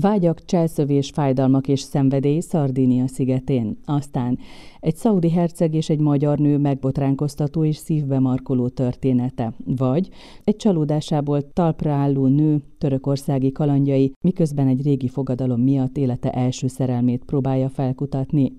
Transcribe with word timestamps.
Vágyak, 0.00 0.44
cselszövés, 0.44 1.10
fájdalmak 1.10 1.68
és 1.68 1.80
szenvedély 1.80 2.40
Szardínia 2.40 3.06
szigetén. 3.06 3.78
Aztán 3.84 4.38
egy 4.80 4.96
szaudi 4.96 5.30
herceg 5.30 5.74
és 5.74 5.88
egy 5.88 6.00
magyar 6.00 6.38
nő 6.38 6.58
megbotránkoztató 6.58 7.64
és 7.64 7.76
szívbe 7.76 8.18
markoló 8.18 8.68
története. 8.68 9.52
Vagy 9.64 10.08
egy 10.44 10.56
csalódásából 10.56 11.52
talpra 11.52 11.92
álló 11.92 12.26
nő 12.26 12.62
törökországi 12.78 13.52
kalandjai, 13.52 14.12
miközben 14.20 14.68
egy 14.68 14.82
régi 14.82 15.08
fogadalom 15.08 15.60
miatt 15.60 15.96
élete 15.96 16.30
első 16.30 16.66
szerelmét 16.66 17.24
próbálja 17.24 17.68
felkutatni. 17.68 18.52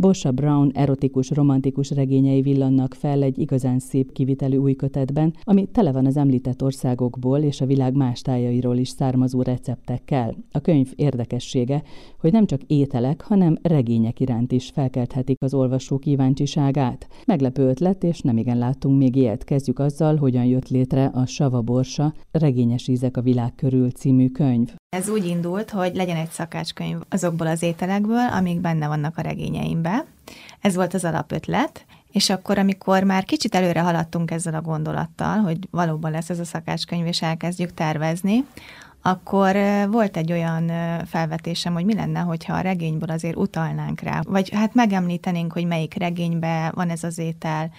Bosha 0.00 0.30
Brown 0.30 0.70
erotikus, 0.74 1.30
romantikus 1.30 1.90
regényei 1.90 2.42
villannak 2.42 2.94
fel 2.94 3.22
egy 3.22 3.38
igazán 3.38 3.78
szép 3.78 4.12
kivitelű 4.12 4.56
új 4.56 4.74
kötetben, 4.74 5.34
ami 5.42 5.66
tele 5.72 5.92
van 5.92 6.06
az 6.06 6.16
említett 6.16 6.62
országokból 6.62 7.38
és 7.38 7.60
a 7.60 7.66
világ 7.66 7.94
más 7.94 8.20
tájairól 8.20 8.76
is 8.76 8.88
származó 8.88 9.42
receptekkel. 9.42 10.36
A 10.52 10.60
könyv 10.60 10.92
érdekessége, 10.96 11.82
hogy 12.18 12.32
nem 12.32 12.46
csak 12.46 12.62
ételek, 12.62 13.20
hanem 13.20 13.58
regények 13.62 14.20
iránt 14.20 14.52
is 14.52 14.70
felkelthetik 14.70 15.42
az 15.42 15.54
olvasó 15.54 15.98
kíváncsiságát. 15.98 17.08
Meglepő 17.26 17.68
ötlet, 17.68 18.04
és 18.04 18.20
nem 18.20 18.36
igen 18.36 18.58
láttunk 18.58 18.98
még 18.98 19.16
ilyet. 19.16 19.44
Kezdjük 19.44 19.78
azzal, 19.78 20.16
hogyan 20.16 20.44
jött 20.44 20.68
létre 20.68 21.04
a 21.04 21.26
Sava 21.26 21.62
Borsa, 21.62 22.14
Regényes 22.30 22.88
ízek 22.88 23.16
a 23.16 23.22
világ 23.22 23.54
körül 23.60 23.90
című 23.90 24.28
könyv. 24.28 24.68
Ez 24.96 25.08
úgy 25.08 25.26
indult, 25.26 25.70
hogy 25.70 25.94
legyen 25.94 26.16
egy 26.16 26.30
szakácskönyv 26.30 26.98
azokból 27.08 27.46
az 27.46 27.62
ételekből, 27.62 28.28
amik 28.32 28.60
benne 28.60 28.86
vannak 28.88 29.18
a 29.18 29.22
regényeimbe. 29.22 30.04
Ez 30.60 30.74
volt 30.74 30.94
az 30.94 31.04
alapötlet, 31.04 31.84
és 32.12 32.30
akkor, 32.30 32.58
amikor 32.58 33.02
már 33.02 33.24
kicsit 33.24 33.54
előre 33.54 33.80
haladtunk 33.80 34.30
ezzel 34.30 34.54
a 34.54 34.60
gondolattal, 34.60 35.38
hogy 35.38 35.58
valóban 35.70 36.10
lesz 36.10 36.30
ez 36.30 36.38
a 36.38 36.44
szakácskönyv, 36.44 37.06
és 37.06 37.22
elkezdjük 37.22 37.74
tervezni, 37.74 38.44
akkor 39.02 39.56
volt 39.90 40.16
egy 40.16 40.32
olyan 40.32 40.72
felvetésem, 41.06 41.72
hogy 41.72 41.84
mi 41.84 41.94
lenne, 41.94 42.20
hogyha 42.20 42.54
a 42.54 42.60
regényből 42.60 43.10
azért 43.10 43.36
utalnánk 43.36 44.00
rá, 44.00 44.20
vagy 44.26 44.50
hát 44.54 44.74
megemlítenénk, 44.74 45.52
hogy 45.52 45.66
melyik 45.66 45.94
regényben 45.94 46.72
van 46.74 46.90
ez 46.90 47.04
az 47.04 47.18
étel, 47.18 47.70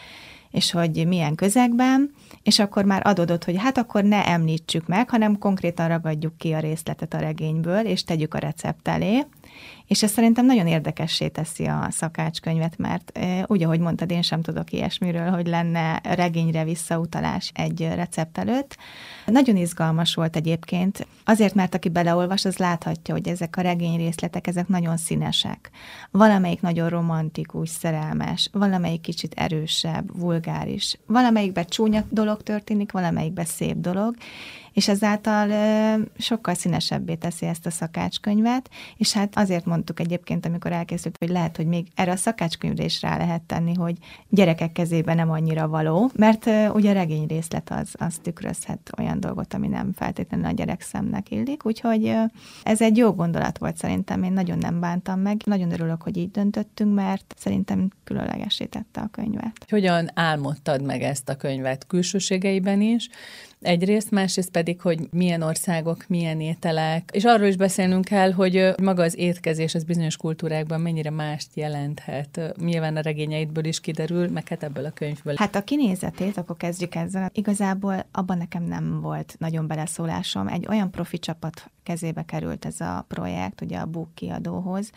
és 0.52 0.72
hogy 0.72 1.08
milyen 1.08 1.36
közegben, 1.36 2.12
és 2.44 2.60
akkor 2.60 2.86
már 2.86 3.02
adódott, 3.08 3.44
hogy 3.44 3.58
hát 3.58 3.78
akkor 3.78 4.04
ne 4.04 4.26
említsük 4.26 4.88
meg, 4.88 5.10
hanem 5.10 5.38
konkrétan 5.38 5.88
ragadjuk 5.88 6.38
ki 6.38 6.52
a 6.52 6.60
részletet 6.60 7.14
a 7.14 7.20
regényből, 7.20 7.86
és 7.86 8.04
tegyük 8.04 8.34
a 8.34 8.38
recept 8.38 8.88
elé, 8.88 9.26
és 9.92 10.04
ez 10.04 10.12
szerintem 10.12 10.46
nagyon 10.46 10.68
érdekessé 10.68 11.28
teszi 11.28 11.66
a 11.66 11.88
szakácskönyvet, 11.90 12.78
mert 12.78 13.20
úgy, 13.46 13.64
ahogy 13.64 13.80
mondtad, 13.80 14.12
én 14.12 14.22
sem 14.22 14.42
tudok 14.42 14.72
ilyesmiről, 14.72 15.30
hogy 15.30 15.48
lenne 15.48 16.00
regényre 16.04 16.64
visszautalás 16.64 17.52
egy 17.54 17.88
recept 17.96 18.38
előtt. 18.38 18.78
Nagyon 19.26 19.56
izgalmas 19.56 20.16
volt 20.16 20.36
egyébként, 20.36 21.08
azért, 21.26 21.54
mert 21.54 21.76
aki 21.76 21.90
beleolvas, 21.90 22.46
az 22.46 22.58
láthatja, 22.58 23.14
hogy 23.14 23.28
ezek 23.28 23.58
a 23.58 23.62
regény 23.62 23.98
részletek, 23.98 24.48
ezek 24.48 24.68
nagyon 24.68 24.98
színesek. 24.98 25.70
Valamelyik 26.12 26.62
nagyon 26.62 26.90
romantikus, 26.90 27.70
szerelmes, 27.70 28.50
valamelyik 28.52 29.02
kicsit 29.02 29.34
erősebb, 29.34 30.20
vulgáris, 30.20 30.98
valamelyikben 31.06 31.66
csúnya 31.66 32.04
dolog 32.10 32.44
történik, 32.44 32.92
valamelyikben 32.92 33.46
szép 33.46 33.78
dolog, 33.78 34.16
és 34.74 34.88
ezáltal 34.88 35.50
sokkal 36.18 36.54
színesebbé 36.54 37.16
teszi 37.16 37.46
ezt 37.46 37.66
a 37.66 37.70
szakácskönyvet, 37.70 38.70
és 38.98 39.14
hát 39.14 39.38
azért 39.38 39.66
mondtuk 39.82 40.08
egyébként, 40.08 40.46
amikor 40.46 40.72
elkészült, 40.72 41.16
hogy 41.20 41.30
lehet, 41.30 41.56
hogy 41.56 41.66
még 41.66 41.88
erre 41.96 42.12
a 42.12 42.16
szakácskönyvre 42.16 42.84
is 42.84 43.02
rá 43.02 43.18
lehet 43.18 43.42
tenni, 43.42 43.74
hogy 43.74 43.98
gyerekek 44.30 44.72
kezében 44.72 45.16
nem 45.16 45.32
annyira 45.32 45.68
való, 45.68 46.10
mert 46.16 46.46
ugye 46.74 46.90
a 46.90 46.94
regény 46.94 47.26
részlet 47.28 47.70
az, 47.70 47.90
az 47.94 48.20
tükrözhet 48.22 48.90
olyan 48.98 49.20
dolgot, 49.20 49.54
ami 49.54 49.68
nem 49.68 49.92
feltétlenül 49.94 50.46
a 50.46 50.52
gyerek 50.52 50.82
szemnek 50.82 51.32
illik, 51.32 51.66
úgyhogy 51.66 52.16
ez 52.64 52.82
egy 52.82 52.98
jó 52.98 53.12
gondolat 53.12 53.58
volt 53.58 53.78
szerintem, 53.78 54.24
én 54.24 54.34
nagyon 54.34 54.58
nem 54.58 54.80
bántam 54.80 55.20
meg, 55.20 55.42
nagyon 55.46 55.72
örülök, 55.72 56.02
hogy 56.02 56.18
így 56.18 56.32
döntöttünk, 56.32 56.94
mert 56.94 57.36
szerintem 57.38 57.90
különlegesítette 58.04 59.02
a 59.02 59.08
könyvet. 59.12 59.66
Hogyan 59.70 60.10
álmodtad 60.14 60.82
meg 60.82 61.02
ezt 61.02 61.30
a 61.30 61.36
könyvet 61.36 61.88
külsőségeiben 61.88 62.82
is, 62.82 63.10
egyrészt, 63.62 64.12
másrészt 64.12 64.52
pedig, 64.52 64.82
hogy 64.82 65.00
milyen 65.12 65.42
országok, 65.42 66.06
milyen 66.08 66.42
ételek, 66.42 67.10
és 67.14 67.24
arról 67.24 67.48
is 67.48 67.56
beszélnünk 67.56 68.06
kell, 68.06 68.32
hogy 68.32 68.74
maga 68.82 69.04
az 69.04 69.18
étkezés 69.18 69.76
az 69.76 69.84
bizonyos 69.84 70.18
kultúrákban 70.18 70.82
mennyire 70.82 71.10
mást 71.10 71.48
jelenthet. 71.54 72.40
Nyilván 72.58 72.96
a 72.96 73.02
regényeidből 73.02 73.66
is 73.66 73.80
kiderül, 73.80 74.30
meg 74.30 74.48
hát 74.48 74.64
ebből 74.64 74.86
a 74.86 74.92
könyvből. 74.92 75.34
Hát 75.38 75.56
a 75.56 75.64
kinézetét, 75.64 76.38
akkor 76.38 76.58
kezdjük 76.58 76.96
ezzel. 76.96 77.30
Igazából 77.34 78.06
abban 78.12 78.38
nekem 78.38 78.64
nem 78.64 79.02
volt 79.02 79.36
nagyon 79.40 79.68
beleszólásom. 79.68 80.48
Egy 80.48 80.68
olyan 80.70 80.92
profi 80.92 81.20
csapat 81.20 81.72
kezébe 81.84 82.26
került 82.26 82.66
ez 82.66 82.82
a 82.82 83.06
projekt, 83.08 83.62
ugye 83.62 83.78
a 83.78 83.86
Book 83.86 84.16
kiadóhoz, 84.16 84.92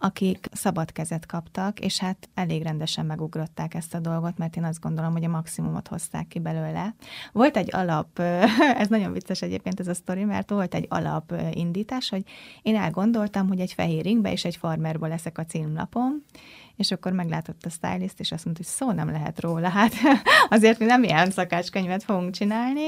akik 0.00 0.48
szabad 0.52 0.92
kezet 0.92 1.26
kaptak, 1.26 1.80
és 1.80 1.98
hát 1.98 2.28
elég 2.34 2.62
rendesen 2.62 3.06
megugrották 3.06 3.74
ezt 3.74 3.94
a 3.94 3.98
dolgot, 3.98 4.38
mert 4.38 4.56
én 4.56 4.64
azt 4.64 4.80
gondolom, 4.80 5.12
hogy 5.12 5.24
a 5.24 5.28
maximumot 5.28 5.88
hozták 5.88 6.28
ki 6.28 6.38
belőle. 6.38 6.94
Volt 7.32 7.56
egy 7.56 7.74
alap, 7.74 8.18
ez 8.82 8.88
nagyon 8.88 9.12
vicces 9.12 9.42
egyébként 9.42 9.80
ez 9.80 9.88
a 9.88 9.94
sztori, 9.94 10.24
mert 10.24 10.50
volt 10.50 10.74
egy 10.74 10.86
alap 10.88 11.34
indítás, 11.52 12.08
hogy 12.08 12.22
én 12.62 12.76
elgondoltam, 12.76 13.48
hogy 13.48 13.60
egy 13.60 13.72
fehér 13.72 14.02
ringbe 14.02 14.32
és 14.32 14.44
egy 14.44 14.56
farmerból 14.56 15.08
leszek 15.08 15.38
a 15.38 15.44
címlapom, 15.44 16.24
és 16.78 16.90
akkor 16.90 17.12
meglátott 17.12 17.64
a 17.64 17.70
stylist, 17.70 18.20
és 18.20 18.32
azt 18.32 18.44
mondta, 18.44 18.62
hogy 18.64 18.72
szó 18.72 18.92
nem 18.92 19.10
lehet 19.10 19.40
róla, 19.40 19.68
hát 19.68 19.92
azért 20.48 20.78
mi 20.78 20.84
nem 20.84 21.02
ilyen 21.02 21.30
szakácskönyvet 21.30 22.02
fogunk 22.02 22.34
csinálni, 22.34 22.86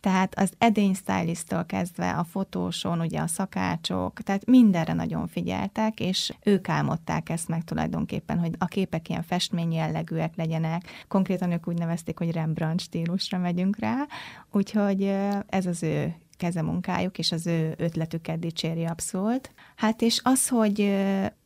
tehát 0.00 0.38
az 0.38 0.52
edény 0.58 0.94
stylisttől 0.94 1.66
kezdve 1.66 2.10
a 2.10 2.24
fotóson, 2.24 3.00
ugye 3.00 3.20
a 3.20 3.26
szakácsok, 3.26 4.20
tehát 4.20 4.46
mindenre 4.46 4.92
nagyon 4.92 5.26
figyeltek, 5.26 6.00
és 6.00 6.32
ők 6.42 6.68
álmodták 6.68 7.28
ezt 7.28 7.48
meg 7.48 7.64
tulajdonképpen, 7.64 8.38
hogy 8.38 8.54
a 8.58 8.64
képek 8.64 9.08
ilyen 9.08 9.22
festmény 9.22 9.72
jellegűek 9.72 10.36
legyenek. 10.36 11.04
Konkrétan 11.08 11.52
ők 11.52 11.68
úgy 11.68 11.78
nevezték, 11.78 12.18
hogy 12.18 12.32
Rembrandt 12.32 12.80
stílusra 12.80 13.38
megyünk 13.38 13.78
rá, 13.78 14.06
úgyhogy 14.50 15.02
ez 15.46 15.66
az 15.66 15.82
ő 15.82 16.14
kezemunkájuk, 16.36 17.18
és 17.18 17.32
az 17.32 17.46
ő 17.46 17.74
ötletüket 17.78 18.38
dicséri 18.38 18.84
abszolút. 18.84 19.50
Hát 19.76 20.02
és 20.02 20.20
az, 20.24 20.48
hogy 20.48 20.78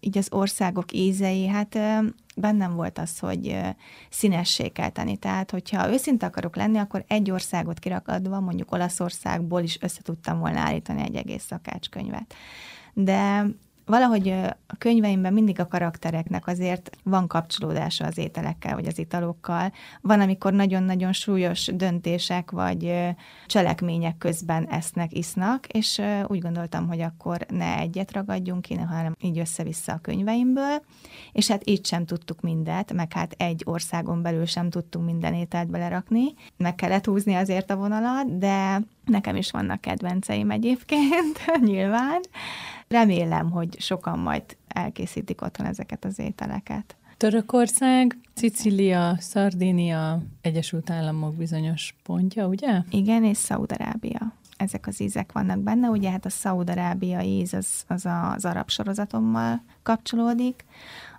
így 0.01 0.19
az 0.19 0.29
országok 0.31 0.93
ízei, 0.93 1.47
hát 1.47 1.79
bennem 2.37 2.75
volt 2.75 2.99
az, 2.99 3.19
hogy 3.19 3.59
színessé 4.11 4.69
kell 4.69 4.89
tenni. 4.89 5.17
Tehát, 5.17 5.51
hogyha 5.51 5.93
őszinte 5.93 6.27
akarok 6.27 6.57
lenni, 6.57 6.79
akkor 6.79 7.05
egy 7.07 7.31
országot 7.31 7.79
kirakadva, 7.79 8.41
mondjuk 8.41 8.73
Olaszországból 8.73 9.63
is 9.63 9.79
össze 9.81 10.03
tudtam 10.03 10.39
volna 10.39 10.59
állítani 10.59 11.03
egy 11.03 11.17
egész 11.17 11.45
szakácskönyvet. 11.45 12.35
De 12.93 13.47
valahogy 13.91 14.29
a 14.67 14.77
könyveimben 14.79 15.33
mindig 15.33 15.61
a 15.61 15.67
karaktereknek 15.67 16.47
azért 16.47 16.91
van 17.03 17.27
kapcsolódása 17.27 18.07
az 18.07 18.19
ételekkel, 18.19 18.75
vagy 18.75 18.87
az 18.87 18.99
italokkal. 18.99 19.73
Van, 20.01 20.21
amikor 20.21 20.53
nagyon-nagyon 20.53 21.13
súlyos 21.13 21.67
döntések, 21.75 22.51
vagy 22.51 22.95
cselekmények 23.47 24.19
közben 24.19 24.67
esznek, 24.69 25.17
isznak, 25.17 25.67
és 25.67 26.01
úgy 26.27 26.41
gondoltam, 26.41 26.89
hogy 26.89 27.01
akkor 27.01 27.47
ne 27.49 27.79
egyet 27.79 28.13
ragadjunk 28.13 28.63
ki, 28.63 28.75
hanem 28.75 29.17
így 29.21 29.39
össze-vissza 29.39 29.93
a 29.93 29.99
könyveimből, 29.99 30.83
és 31.33 31.49
hát 31.49 31.69
így 31.69 31.87
sem 31.87 32.05
tudtuk 32.05 32.41
mindet, 32.41 32.93
meg 32.93 33.13
hát 33.13 33.35
egy 33.39 33.63
országon 33.67 34.23
belül 34.23 34.47
sem 34.47 34.71
tudtunk 34.71 35.05
minden 35.05 35.35
ételt 35.35 35.71
belerakni, 35.71 36.25
meg 36.57 36.75
kellett 36.75 37.05
húzni 37.05 37.35
azért 37.35 37.71
a 37.71 37.77
vonalat, 37.77 38.39
de 38.39 38.83
nekem 39.05 39.37
is 39.37 39.51
vannak 39.51 39.81
kedvenceim 39.81 40.51
egyébként, 40.51 41.41
nyilván, 41.71 42.21
Remélem, 42.91 43.51
hogy 43.51 43.81
sokan 43.81 44.19
majd 44.19 44.43
elkészítik 44.69 45.43
otthon 45.43 45.67
ezeket 45.67 46.05
az 46.05 46.19
ételeket. 46.19 46.97
Törökország, 47.17 48.19
Szicília, 48.35 49.17
Szardínia, 49.19 50.23
Egyesült 50.41 50.91
Államok 50.91 51.35
bizonyos 51.35 51.95
pontja, 52.03 52.47
ugye? 52.47 52.83
Igen, 52.91 53.25
és 53.25 53.37
Szaudarábia. 53.37 54.33
Ezek 54.57 54.87
az 54.87 55.01
ízek 55.01 55.33
vannak 55.33 55.59
benne, 55.59 55.89
ugye 55.89 56.11
hát 56.11 56.25
a 56.25 56.31
szaudarábiai 56.31 57.39
íz 57.39 57.55
az, 57.55 57.85
az 57.87 58.07
az 58.35 58.45
arab 58.45 58.71
sorozatommal 58.71 59.63
kapcsolódik, 59.83 60.65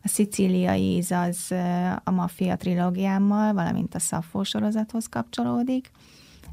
a 0.04 0.08
szicíliai 0.08 0.96
íz 0.96 1.12
az 1.12 1.52
a 2.04 2.12
maffia 2.12 2.56
trilógiámmal, 2.56 3.54
valamint 3.54 3.96
a 3.96 4.00
Szaffó 4.00 4.44
sorozathoz 4.44 5.08
kapcsolódik. 5.10 5.92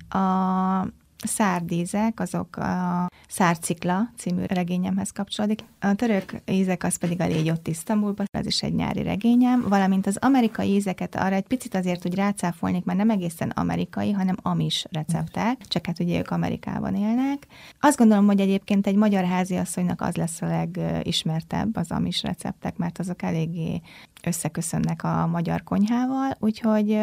A 0.09 0.87
szárdízek, 1.27 2.21
azok 2.21 2.57
a 2.57 3.07
Szárcikla 3.29 4.11
című 4.17 4.43
regényemhez 4.47 5.11
kapcsolódik. 5.11 5.65
A 5.81 5.95
török 5.95 6.43
ízek 6.47 6.85
az 6.85 6.97
pedig 6.97 7.21
a 7.21 7.27
Légy 7.27 7.51
ott 7.51 7.69
Isztambulban, 7.69 8.27
ez 8.31 8.47
is 8.47 8.63
egy 8.63 8.75
nyári 8.75 9.03
regényem, 9.03 9.69
valamint 9.69 10.07
az 10.07 10.17
amerikai 10.21 10.75
ízeket 10.75 11.15
arra 11.15 11.35
egy 11.35 11.47
picit 11.47 11.75
azért, 11.75 12.03
hogy 12.03 12.15
rácáfolnék, 12.15 12.85
mert 12.85 12.99
nem 12.99 13.11
egészen 13.11 13.51
amerikai, 13.51 14.13
hanem 14.13 14.37
amis 14.43 14.85
receptek, 14.91 15.67
csak 15.67 15.87
hát 15.87 16.01
ugye 16.01 16.19
ők 16.19 16.31
Amerikában 16.31 16.95
élnek. 16.95 17.47
Azt 17.81 17.99
gondolom, 17.99 18.27
hogy 18.27 18.41
egyébként 18.41 18.87
egy 18.87 18.97
magyar 18.97 19.25
háziasszonynak 19.25 20.01
az 20.01 20.17
lesz 20.17 20.43
a 20.43 20.47
legismertebb 20.47 21.77
az 21.77 21.91
amis 21.91 22.23
receptek, 22.23 22.77
mert 22.77 22.99
azok 22.99 23.23
eléggé 23.23 23.81
összeköszönnek 24.23 25.05
a 25.05 25.27
magyar 25.27 25.63
konyhával, 25.63 26.37
úgyhogy 26.39 26.99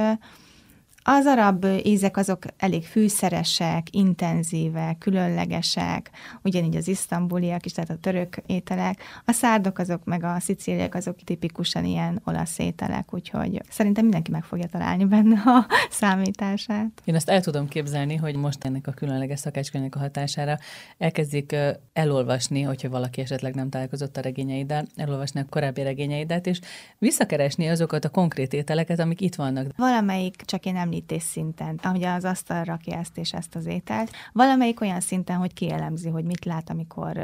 Az 1.07 1.25
arab 1.25 1.65
ízek 1.83 2.17
azok 2.17 2.43
elég 2.57 2.85
fűszeresek, 2.85 3.87
intenzívek, 3.91 4.97
különlegesek, 4.97 6.09
ugyanígy 6.43 6.75
az 6.75 6.87
isztambuliak 6.87 7.65
is, 7.65 7.71
tehát 7.71 7.89
a 7.89 7.97
török 7.97 8.35
ételek. 8.45 9.01
A 9.25 9.31
szárdok 9.31 9.79
azok, 9.79 10.03
meg 10.03 10.23
a 10.23 10.39
szicíliak 10.39 10.95
azok 10.95 11.15
tipikusan 11.23 11.85
ilyen 11.85 12.21
olasz 12.23 12.59
ételek, 12.59 13.13
úgyhogy 13.13 13.61
szerintem 13.69 14.03
mindenki 14.03 14.31
meg 14.31 14.43
fogja 14.43 14.67
találni 14.67 15.05
benne 15.05 15.41
a 15.45 15.65
számítását. 15.89 17.01
Én 17.03 17.15
azt 17.15 17.29
el 17.29 17.41
tudom 17.41 17.67
képzelni, 17.67 18.15
hogy 18.15 18.35
most 18.35 18.63
ennek 18.63 18.87
a 18.87 18.91
különleges 18.91 19.39
szakácskönyvnek 19.39 19.95
a 19.95 19.99
hatására 19.99 20.57
elkezdik 20.97 21.55
elolvasni, 21.93 22.61
hogyha 22.61 22.89
valaki 22.89 23.21
esetleg 23.21 23.55
nem 23.55 23.69
találkozott 23.69 24.17
a 24.17 24.21
regényeiddel, 24.21 24.85
elolvasni 24.95 25.39
a 25.39 25.45
korábbi 25.49 25.81
regényeidet, 25.81 26.47
és 26.47 26.59
visszakeresni 26.97 27.69
azokat 27.69 28.05
a 28.05 28.09
konkrét 28.09 28.53
ételeket, 28.53 28.99
amik 28.99 29.21
itt 29.21 29.35
vannak. 29.35 29.65
Valamelyik 29.75 30.35
csak 30.35 30.65
én 30.65 30.75
említés 30.95 31.23
szinten, 31.23 31.79
ahogy 31.83 32.03
az 32.03 32.23
asztal 32.23 32.63
rakja 32.63 32.97
ezt 32.97 33.17
és 33.17 33.33
ezt 33.33 33.55
az 33.55 33.65
ételt. 33.65 34.11
Valamelyik 34.31 34.81
olyan 34.81 34.99
szinten, 34.99 35.37
hogy 35.37 35.53
kielemzi, 35.53 36.09
hogy 36.09 36.23
mit 36.23 36.45
lát, 36.45 36.69
amikor 36.69 37.17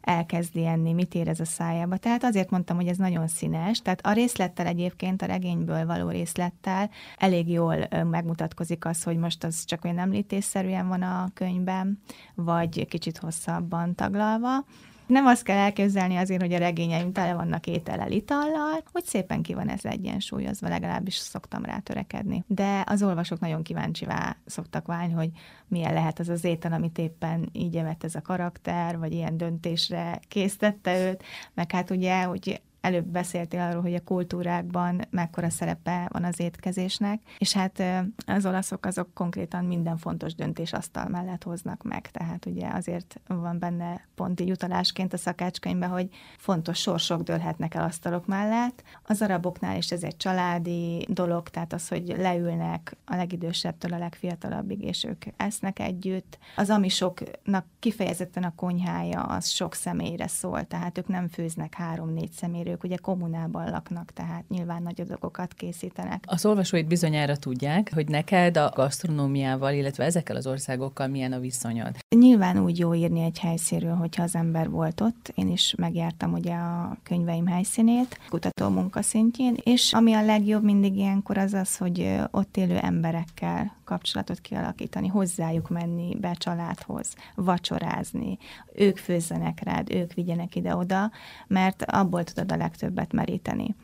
elkezdi 0.00 0.66
enni, 0.66 0.92
mit 0.92 1.14
érez 1.14 1.40
a 1.40 1.44
szájába. 1.44 1.96
Tehát 1.96 2.24
azért 2.24 2.50
mondtam, 2.50 2.76
hogy 2.76 2.86
ez 2.86 2.96
nagyon 2.96 3.28
színes. 3.28 3.82
Tehát 3.82 4.06
a 4.06 4.12
részlettel 4.12 4.66
egyébként, 4.66 5.22
a 5.22 5.26
regényből 5.26 5.86
való 5.86 6.08
részlettel 6.08 6.90
elég 7.16 7.50
jól 7.50 7.88
megmutatkozik 8.10 8.84
az, 8.84 9.02
hogy 9.02 9.16
most 9.16 9.44
az 9.44 9.64
csak 9.64 9.84
olyan 9.84 9.98
említésszerűen 9.98 10.88
van 10.88 11.02
a 11.02 11.28
könyvben, 11.34 12.00
vagy 12.34 12.88
kicsit 12.88 13.18
hosszabban 13.18 13.94
taglalva. 13.94 14.64
Nem 15.08 15.26
azt 15.26 15.42
kell 15.42 15.56
elképzelni 15.56 16.16
azért, 16.16 16.40
hogy 16.40 16.52
a 16.52 16.58
regényeim 16.58 17.12
tele 17.12 17.34
vannak 17.34 17.66
étellel, 17.66 18.10
itallal, 18.10 18.82
hogy 18.92 19.04
szépen 19.04 19.42
ki 19.42 19.54
van 19.54 19.68
ez 19.68 19.84
egyensúlyozva, 19.84 20.68
legalábbis 20.68 21.14
szoktam 21.14 21.64
rá 21.64 21.78
törekedni. 21.78 22.44
De 22.46 22.84
az 22.86 23.02
olvasók 23.02 23.40
nagyon 23.40 23.62
kíváncsivá 23.62 24.36
szoktak 24.46 24.86
válni, 24.86 25.12
hogy 25.12 25.30
milyen 25.68 25.92
lehet 25.92 26.18
az 26.18 26.28
az 26.28 26.44
étel, 26.44 26.72
amit 26.72 26.98
éppen 26.98 27.48
így 27.52 27.76
evett 27.76 28.04
ez 28.04 28.14
a 28.14 28.22
karakter, 28.22 28.98
vagy 28.98 29.12
ilyen 29.12 29.36
döntésre 29.36 30.20
késztette 30.28 31.08
őt, 31.08 31.22
meg 31.54 31.72
hát 31.72 31.90
ugye, 31.90 32.22
hogy 32.22 32.60
előbb 32.88 33.06
beszéltél 33.06 33.60
arról, 33.60 33.82
hogy 33.82 33.94
a 33.94 34.04
kultúrákban 34.04 35.00
mekkora 35.10 35.50
szerepe 35.50 36.08
van 36.12 36.24
az 36.24 36.40
étkezésnek, 36.40 37.20
és 37.38 37.52
hát 37.52 37.82
az 38.26 38.46
olaszok 38.46 38.86
azok 38.86 39.14
konkrétan 39.14 39.64
minden 39.64 39.96
fontos 39.96 40.34
döntés 40.34 40.72
asztal 40.72 41.08
mellett 41.08 41.42
hoznak 41.42 41.82
meg, 41.82 42.10
tehát 42.10 42.46
ugye 42.46 42.68
azért 42.68 43.20
van 43.26 43.58
benne 43.58 44.06
pont 44.14 44.40
így 44.40 44.50
utalásként 44.50 45.12
a 45.12 45.16
szakácskönyvben, 45.16 45.88
hogy 45.88 46.08
fontos 46.36 46.78
sorsok 46.78 47.22
dőlhetnek 47.22 47.74
el 47.74 47.84
asztalok 47.84 48.26
mellett. 48.26 48.82
Az 49.02 49.22
araboknál 49.22 49.76
is 49.76 49.90
ez 49.90 50.02
egy 50.02 50.16
családi 50.16 51.06
dolog, 51.08 51.48
tehát 51.48 51.72
az, 51.72 51.88
hogy 51.88 52.14
leülnek 52.18 52.96
a 53.04 53.16
legidősebbtől 53.16 53.92
a 53.92 53.98
legfiatalabbig, 53.98 54.82
és 54.82 55.04
ők 55.04 55.24
esznek 55.36 55.78
együtt. 55.78 56.38
Az 56.56 56.70
amisoknak 56.70 57.66
kifejezetten 57.78 58.42
a 58.42 58.54
konyhája 58.54 59.22
az 59.22 59.48
sok 59.48 59.74
személyre 59.74 60.26
szól, 60.26 60.64
tehát 60.64 60.98
ők 60.98 61.08
nem 61.08 61.28
főznek 61.28 61.74
három-négy 61.74 62.30
személyre, 62.30 62.70
ők 62.78 62.84
ugye 62.84 62.96
kommunában 62.96 63.70
laknak, 63.70 64.10
tehát 64.12 64.48
nyilván 64.48 64.82
nagy 64.82 65.00
adagokat 65.00 65.54
készítenek. 65.54 66.24
Az 66.26 66.46
olvasóid 66.46 66.86
bizonyára 66.86 67.36
tudják, 67.36 67.90
hogy 67.94 68.08
neked 68.08 68.56
a 68.56 68.72
gasztronómiával, 68.74 69.72
illetve 69.72 70.04
ezekkel 70.04 70.36
az 70.36 70.46
országokkal 70.46 71.06
milyen 71.06 71.32
a 71.32 71.38
viszonyod. 71.38 71.96
Nyilván 72.16 72.58
úgy 72.58 72.78
jó 72.78 72.94
írni 72.94 73.20
egy 73.20 73.38
helyszínről, 73.38 73.94
hogyha 73.94 74.22
az 74.22 74.34
ember 74.34 74.70
volt 74.70 75.00
ott. 75.00 75.32
Én 75.34 75.48
is 75.48 75.74
megjártam 75.76 76.32
ugye 76.32 76.54
a 76.54 76.96
könyveim 77.02 77.46
helyszínét, 77.46 78.18
kutató 78.28 78.68
munkaszintjén, 78.68 79.56
és 79.62 79.92
ami 79.92 80.12
a 80.12 80.24
legjobb 80.24 80.62
mindig 80.62 80.96
ilyenkor 80.96 81.38
az 81.38 81.52
az, 81.52 81.76
hogy 81.76 82.14
ott 82.30 82.56
élő 82.56 82.76
emberekkel 82.76 83.76
kapcsolatot 83.88 84.40
kialakítani, 84.40 85.08
hozzájuk 85.08 85.68
menni 85.68 86.16
be 86.20 86.32
családhoz, 86.32 87.14
vacsorázni, 87.34 88.38
ők 88.74 88.96
főzzenek 88.96 89.60
rád, 89.62 89.92
ők 89.92 90.12
vigyenek 90.12 90.54
ide-oda, 90.54 91.10
mert 91.46 91.82
abból 91.82 92.24
tudod 92.24 92.52
a 92.52 92.56
legtöbbet 92.58 93.12
meríteni. 93.12 93.74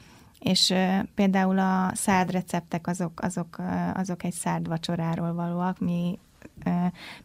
És 0.41 0.75
például 1.15 1.59
a 1.59 1.91
szárd 1.95 2.31
receptek 2.31 2.87
azok, 2.87 3.21
azok, 3.21 3.59
azok 3.95 4.25
egy 4.25 4.33
szárd 4.33 4.69
vacsoráról 4.69 5.33
valóak, 5.33 5.79
mi 5.79 6.19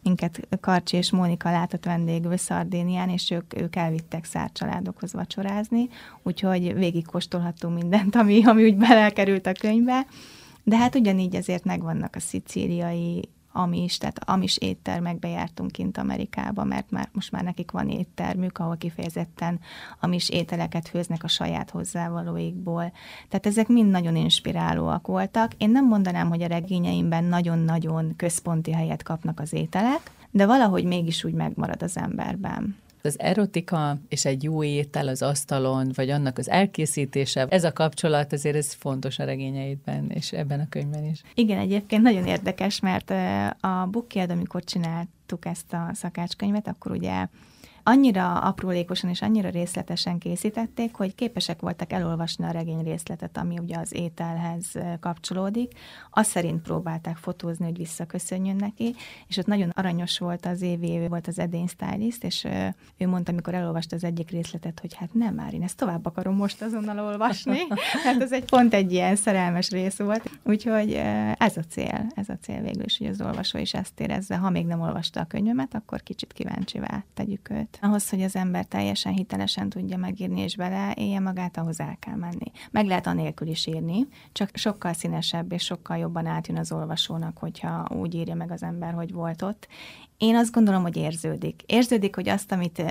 minket 0.02 0.48
Karcsi 0.60 0.96
és 0.96 1.10
Mónika 1.10 1.50
látott 1.50 1.84
vendégül 1.84 2.36
Szardénián, 2.36 3.08
és 3.08 3.30
ők, 3.30 3.60
ők 3.60 3.76
elvittek 3.76 4.24
szárt 4.24 4.52
családokhoz 4.52 5.12
vacsorázni, 5.12 5.88
úgyhogy 6.22 6.74
végigkóstolhattunk 6.74 7.80
mindent, 7.80 8.14
ami, 8.14 8.44
ami 8.44 8.64
úgy 8.64 8.76
belekerült 8.76 9.46
a 9.46 9.52
könyvbe. 9.52 10.06
De 10.62 10.76
hát 10.76 10.94
ugyanígy 10.94 11.36
azért 11.36 11.64
megvannak 11.64 12.16
a 12.16 12.20
szicíliai 12.20 13.28
amis, 13.52 13.98
tehát 13.98 14.18
amis 14.24 14.56
éttermekbe 14.56 15.28
jártunk 15.28 15.72
kint 15.72 15.98
Amerikába, 15.98 16.64
mert 16.64 16.90
már 16.90 17.08
most 17.12 17.32
már 17.32 17.42
nekik 17.42 17.70
van 17.70 17.88
éttermük, 17.88 18.58
ahol 18.58 18.76
kifejezetten 18.76 19.60
amis 20.00 20.28
ételeket 20.28 20.88
főznek 20.88 21.24
a 21.24 21.28
saját 21.28 21.70
hozzávalóikból. 21.70 22.92
Tehát 23.28 23.46
ezek 23.46 23.68
mind 23.68 23.90
nagyon 23.90 24.16
inspirálóak 24.16 25.06
voltak. 25.06 25.52
Én 25.58 25.70
nem 25.70 25.86
mondanám, 25.86 26.28
hogy 26.28 26.42
a 26.42 26.46
regényeimben 26.46 27.24
nagyon-nagyon 27.24 28.16
központi 28.16 28.72
helyet 28.72 29.02
kapnak 29.02 29.40
az 29.40 29.52
ételek, 29.52 30.10
de 30.30 30.46
valahogy 30.46 30.84
mégis 30.84 31.24
úgy 31.24 31.34
megmarad 31.34 31.82
az 31.82 31.96
emberben. 31.96 32.76
Az 33.02 33.20
erotika 33.20 33.98
és 34.08 34.24
egy 34.24 34.42
jó 34.42 34.64
étel 34.64 35.08
az 35.08 35.22
asztalon, 35.22 35.90
vagy 35.94 36.10
annak 36.10 36.38
az 36.38 36.48
elkészítése, 36.48 37.46
ez 37.48 37.64
a 37.64 37.72
kapcsolat 37.72 38.32
azért 38.32 38.56
ez 38.56 38.72
fontos 38.72 39.18
a 39.18 39.24
regényeidben, 39.24 40.10
és 40.10 40.32
ebben 40.32 40.60
a 40.60 40.68
könyvben 40.68 41.04
is. 41.04 41.22
Igen, 41.34 41.58
egyébként 41.58 42.02
nagyon 42.02 42.26
érdekes, 42.26 42.80
mert 42.80 43.10
a 43.60 43.86
Bukkiad, 43.90 44.30
amikor 44.30 44.64
csináltuk 44.64 45.44
ezt 45.44 45.72
a 45.72 45.90
szakácskönyvet, 45.92 46.68
akkor 46.68 46.92
ugye 46.92 47.26
annyira 47.82 48.38
aprólékosan 48.38 49.10
és 49.10 49.22
annyira 49.22 49.48
részletesen 49.48 50.18
készítették, 50.18 50.94
hogy 50.94 51.14
képesek 51.14 51.60
voltak 51.60 51.92
elolvasni 51.92 52.44
a 52.44 52.50
regény 52.50 52.82
részletet, 52.82 53.36
ami 53.36 53.58
ugye 53.58 53.76
az 53.76 53.94
ételhez 53.94 54.66
kapcsolódik. 55.00 55.72
Azt 56.10 56.30
szerint 56.30 56.62
próbálták 56.62 57.16
fotózni, 57.16 57.64
hogy 57.64 57.76
visszaköszönjön 57.76 58.56
neki, 58.56 58.94
és 59.28 59.36
ott 59.36 59.46
nagyon 59.46 59.68
aranyos 59.68 60.18
volt 60.18 60.46
az 60.46 60.62
évi, 60.62 61.08
volt 61.08 61.26
az 61.26 61.38
edény 61.38 61.66
stylist, 61.66 62.24
és 62.24 62.46
ő 62.96 63.08
mondta, 63.08 63.32
amikor 63.32 63.54
elolvasta 63.54 63.96
az 63.96 64.04
egyik 64.04 64.30
részletet, 64.30 64.80
hogy 64.80 64.94
hát 64.94 65.14
nem 65.14 65.34
már, 65.34 65.54
én 65.54 65.62
ezt 65.62 65.76
tovább 65.76 66.06
akarom 66.06 66.34
most 66.34 66.62
azonnal 66.62 66.98
olvasni, 66.98 67.58
hát 68.04 68.22
ez 68.22 68.32
egy 68.32 68.44
pont 68.44 68.74
egy 68.74 68.92
ilyen 68.92 69.16
szerelmes 69.16 69.70
rész 69.70 69.98
volt. 69.98 70.30
Úgyhogy 70.44 70.92
ez 71.38 71.56
a 71.56 71.62
cél, 71.68 72.06
ez 72.14 72.28
a 72.28 72.36
cél 72.40 72.62
végül 72.62 72.84
is, 72.84 72.98
hogy 72.98 73.06
az 73.06 73.20
olvasó 73.20 73.58
is 73.58 73.74
ezt 73.74 74.00
érezze. 74.00 74.36
Ha 74.36 74.50
még 74.50 74.66
nem 74.66 74.80
olvasta 74.80 75.20
a 75.20 75.24
könyvemet, 75.24 75.74
akkor 75.74 76.02
kicsit 76.02 76.32
kíváncsivá 76.32 77.04
tegyük 77.14 77.50
őt 77.50 77.69
ahhoz, 77.80 78.10
hogy 78.10 78.22
az 78.22 78.36
ember 78.36 78.64
teljesen 78.64 79.12
hitelesen 79.12 79.68
tudja 79.68 79.96
megírni 79.96 80.40
és 80.40 80.56
beleélje 80.56 81.20
magát, 81.20 81.56
ahhoz 81.56 81.80
el 81.80 81.96
kell 81.98 82.14
menni. 82.16 82.50
Meg 82.70 82.86
lehet 82.86 83.06
anélkül 83.06 83.48
is 83.48 83.66
írni, 83.66 84.06
csak 84.32 84.50
sokkal 84.54 84.92
színesebb 84.92 85.52
és 85.52 85.64
sokkal 85.64 85.96
jobban 85.96 86.26
átjön 86.26 86.58
az 86.58 86.72
olvasónak, 86.72 87.38
hogyha 87.38 87.86
úgy 87.94 88.14
írja 88.14 88.34
meg 88.34 88.50
az 88.50 88.62
ember, 88.62 88.94
hogy 88.94 89.12
volt 89.12 89.42
ott. 89.42 89.68
Én 90.20 90.36
azt 90.36 90.52
gondolom, 90.52 90.82
hogy 90.82 90.96
érződik. 90.96 91.62
Érződik, 91.66 92.14
hogy 92.14 92.28
azt, 92.28 92.52
amit 92.52 92.82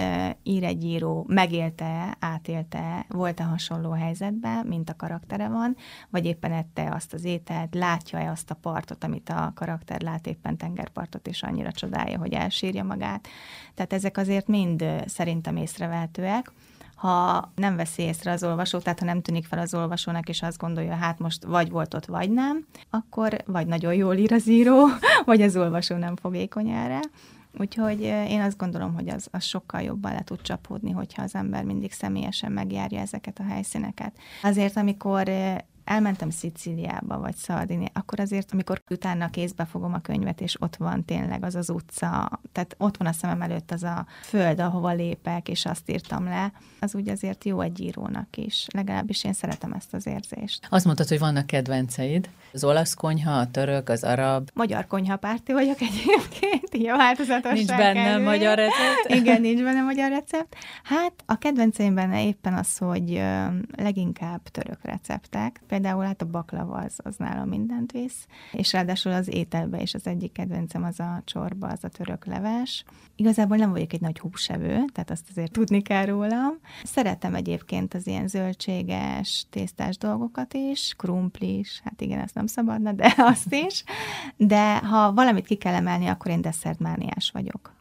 ír 0.44 0.64
egy 0.64 0.84
író, 0.84 1.26
megélte, 1.28 2.18
átélte, 2.20 3.06
volt-e 3.10 3.44
hasonló 3.44 3.92
helyzetben, 3.92 4.66
mint 4.66 4.90
a 4.90 4.96
karaktere 4.96 5.48
van, 5.48 5.76
vagy 6.10 6.26
éppen 6.26 6.52
ette 6.52 6.92
azt 6.94 7.14
az 7.14 7.24
ételt, 7.24 7.76
látja-e 7.76 8.32
azt 8.32 8.52
a 8.52 8.56
partot, 8.56 9.04
amit 9.04 9.30
a 9.30 9.52
karakter 9.56 10.02
lát 10.02 10.28
éppen 10.28 10.58
tengerpartot, 10.58 11.28
és 11.28 11.44
annyira 11.44 11.72
csodálja, 11.72 12.18
hogy 12.18 12.34
elsírja 12.34 12.84
magát. 12.84 13.28
Tehát 13.74 13.94
ezek 13.94 14.18
azért 14.18 14.48
mind 14.48 14.86
szerintem 15.06 15.56
észrevehetőek 15.56 16.52
ha 17.00 17.52
nem 17.56 17.76
veszi 17.76 18.02
észre 18.02 18.32
az 18.32 18.44
olvasó, 18.44 18.80
tehát 18.80 19.00
ha 19.00 19.06
nem 19.06 19.22
tűnik 19.22 19.46
fel 19.46 19.60
az 19.60 19.74
olvasónak, 19.74 20.30
és 20.30 20.42
azt 20.42 20.58
gondolja, 20.58 20.96
hát 20.96 21.20
most 21.20 21.44
vagy 21.44 21.70
volt 21.70 21.94
ott, 21.94 22.06
vagy 22.06 22.32
nem, 22.32 22.66
akkor 22.90 23.38
vagy 23.46 23.68
nagyon 23.68 23.94
jól 23.94 24.16
ír 24.16 24.34
az 24.34 24.48
író, 24.48 24.88
vagy 25.26 25.42
az 25.42 25.58
olvasó 25.58 25.96
nem 25.96 26.16
fogékony 26.16 26.70
erre. 26.70 27.00
Úgyhogy 27.60 28.02
én 28.02 28.42
azt 28.42 28.58
gondolom, 28.58 28.94
hogy 28.94 29.10
az, 29.10 29.28
az 29.32 29.44
sokkal 29.44 29.82
jobban 29.82 30.14
le 30.14 30.22
tud 30.22 30.42
csapódni, 30.42 30.92
hogyha 30.92 31.24
az 31.24 31.36
ember 31.36 31.64
mindig 31.64 31.92
személyesen 31.92 32.52
megjárja 32.52 33.00
ezeket 33.00 33.40
a 33.40 33.44
helyszíneket. 33.44 34.14
Azért, 34.44 34.78
amikor 34.78 35.30
elmentem 35.90 36.30
Szicíliába, 36.30 37.18
vagy 37.20 37.36
Szardini, 37.36 37.86
akkor 37.94 38.20
azért, 38.20 38.52
amikor 38.54 38.82
utána 38.90 39.30
kézbe 39.30 39.66
fogom 39.66 39.94
a 39.94 40.00
könyvet, 40.02 40.42
és 40.42 40.62
ott 40.62 40.76
van 40.76 41.06
tényleg 41.06 41.44
az 41.44 41.56
az 41.56 41.70
utca, 41.70 42.40
tehát 42.52 42.76
ott 42.78 42.98
van 42.98 43.08
a 43.08 43.12
szemem 43.12 43.42
előtt 43.42 43.72
az 43.72 43.84
a 43.84 44.06
föld, 44.22 44.60
ahova 44.60 44.92
lépek, 44.92 45.50
és 45.50 45.66
azt 45.66 45.90
írtam 45.90 46.24
le, 46.24 46.52
az 46.80 46.96
úgy 46.96 47.10
azért 47.10 47.46
jó 47.46 47.62
egy 47.62 47.80
írónak 47.80 48.38
is. 48.38 48.68
Legalábbis 48.74 49.24
én 49.24 49.34
szeretem 49.34 49.72
ezt 49.72 49.94
az 49.94 50.08
érzést. 50.08 50.68
Azt 50.70 50.86
mondtad, 50.86 51.08
hogy 51.08 51.20
vannak 51.20 51.46
kedvenceid. 51.46 52.30
Az 52.54 52.64
olasz 52.64 52.94
konyha, 52.94 53.32
a 53.32 53.52
török, 53.52 53.90
az 53.90 54.04
arab. 54.04 54.50
Magyar 54.54 54.88
konyhapárti 54.88 55.54
vagyok 55.54 55.82
egyébként, 55.82 56.76
így 56.76 56.88
a 56.88 56.98
változatosság 56.98 57.54
Nincs 57.54 57.70
benne 57.76 58.00
elő. 58.00 58.24
magyar 58.24 58.56
recept? 58.58 59.10
Igen, 59.20 59.42
nincs 59.42 59.64
benne 59.64 59.82
magyar 59.82 60.10
recept. 60.10 60.56
Hát 60.84 61.14
a 61.26 61.38
kedvenceim 61.38 61.94
benne 61.96 62.26
éppen 62.26 62.54
az, 62.54 62.78
hogy 62.78 63.22
leginkább 63.76 64.42
török 64.44 64.80
receptek. 64.84 65.62
Például 65.68 65.79
például 65.80 66.06
hát 66.06 66.22
a 66.22 66.26
baklava 66.26 66.78
az, 66.78 67.00
az 67.04 67.16
nálam 67.16 67.48
mindent 67.48 67.92
visz, 67.92 68.28
és 68.52 68.74
ráadásul 68.74 69.12
az 69.12 69.28
ételbe 69.34 69.82
is 69.82 69.94
az 69.94 70.08
egyik 70.08 70.32
kedvencem 70.32 70.84
az 70.84 71.00
a 71.00 71.22
csorba, 71.26 71.68
az 71.68 71.84
a 71.84 71.88
török 71.88 72.26
leves. 72.26 72.84
Igazából 73.16 73.58
nem 73.58 73.72
vagyok 73.72 73.94
egy 73.94 74.02
nagy 74.02 74.20
húsevő, 74.20 74.86
tehát 74.94 75.12
azt 75.12 75.26
azért 75.30 75.52
tudni 75.52 75.82
kell 75.82 76.06
rólam. 76.06 76.54
Szeretem 76.84 77.36
egyébként 77.36 77.94
az 77.94 78.08
ilyen 78.08 78.28
zöldséges, 78.28 79.46
tésztás 79.50 79.98
dolgokat 79.98 80.54
is, 80.54 80.94
krumpli 80.98 81.58
is, 81.58 81.82
hát 81.84 82.02
igen, 82.02 82.20
ezt 82.20 82.36
nem 82.36 82.48
szabadna, 82.48 82.92
de 82.92 83.14
azt 83.34 83.54
is. 83.54 83.84
De 84.38 84.78
ha 84.78 85.14
valamit 85.14 85.46
ki 85.46 85.56
kell 85.56 85.74
emelni, 85.74 86.08
akkor 86.08 86.32
én 86.32 86.42
desszertmániás 86.42 87.32
vagyok. 87.34 87.79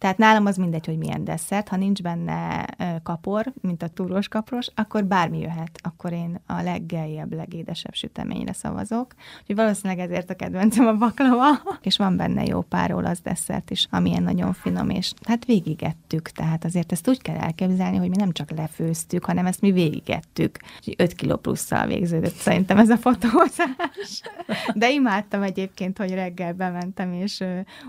Tehát 0.00 0.18
nálam 0.18 0.46
az 0.46 0.56
mindegy, 0.56 0.86
hogy 0.86 0.98
milyen 0.98 1.24
desszert, 1.24 1.68
ha 1.68 1.76
nincs 1.76 2.02
benne 2.02 2.66
kapor, 3.02 3.52
mint 3.60 3.82
a 3.82 3.88
túrós 3.88 4.28
kapros, 4.28 4.66
akkor 4.74 5.04
bármi 5.04 5.38
jöhet, 5.38 5.78
akkor 5.82 6.12
én 6.12 6.40
a 6.46 6.62
leggeljebb, 6.62 7.32
legédesebb 7.32 7.94
süteményre 7.94 8.52
szavazok. 8.52 9.14
Úgyhogy 9.40 9.56
valószínűleg 9.56 10.10
ezért 10.10 10.30
a 10.30 10.34
kedvencem 10.34 10.86
a 10.86 10.96
baklava, 10.96 11.48
és 11.82 11.96
van 11.96 12.16
benne 12.16 12.44
jó 12.44 12.60
pár 12.60 12.92
olasz 12.94 13.20
desszert 13.20 13.70
is, 13.70 13.86
amilyen 13.90 14.22
nagyon 14.22 14.52
finom, 14.52 14.90
és 14.90 15.12
hát 15.26 15.44
végigettük, 15.44 16.28
tehát 16.28 16.64
azért 16.64 16.92
ezt 16.92 17.08
úgy 17.08 17.22
kell 17.22 17.36
elképzelni, 17.36 17.96
hogy 17.96 18.10
mi 18.10 18.16
nem 18.16 18.32
csak 18.32 18.50
lefőztük, 18.50 19.24
hanem 19.24 19.46
ezt 19.46 19.60
mi 19.60 19.72
végigettük. 19.72 20.58
Úgyhogy 20.76 20.94
5 20.98 21.12
kiló 21.12 21.36
plusszal 21.36 21.86
végződött 21.86 22.34
szerintem 22.34 22.78
ez 22.78 22.88
a 22.88 22.96
fotózás. 22.96 24.22
De 24.74 24.90
imádtam 24.90 25.42
egyébként, 25.42 25.98
hogy 25.98 26.14
reggel 26.14 26.52
bementem, 26.52 27.12
és 27.12 27.44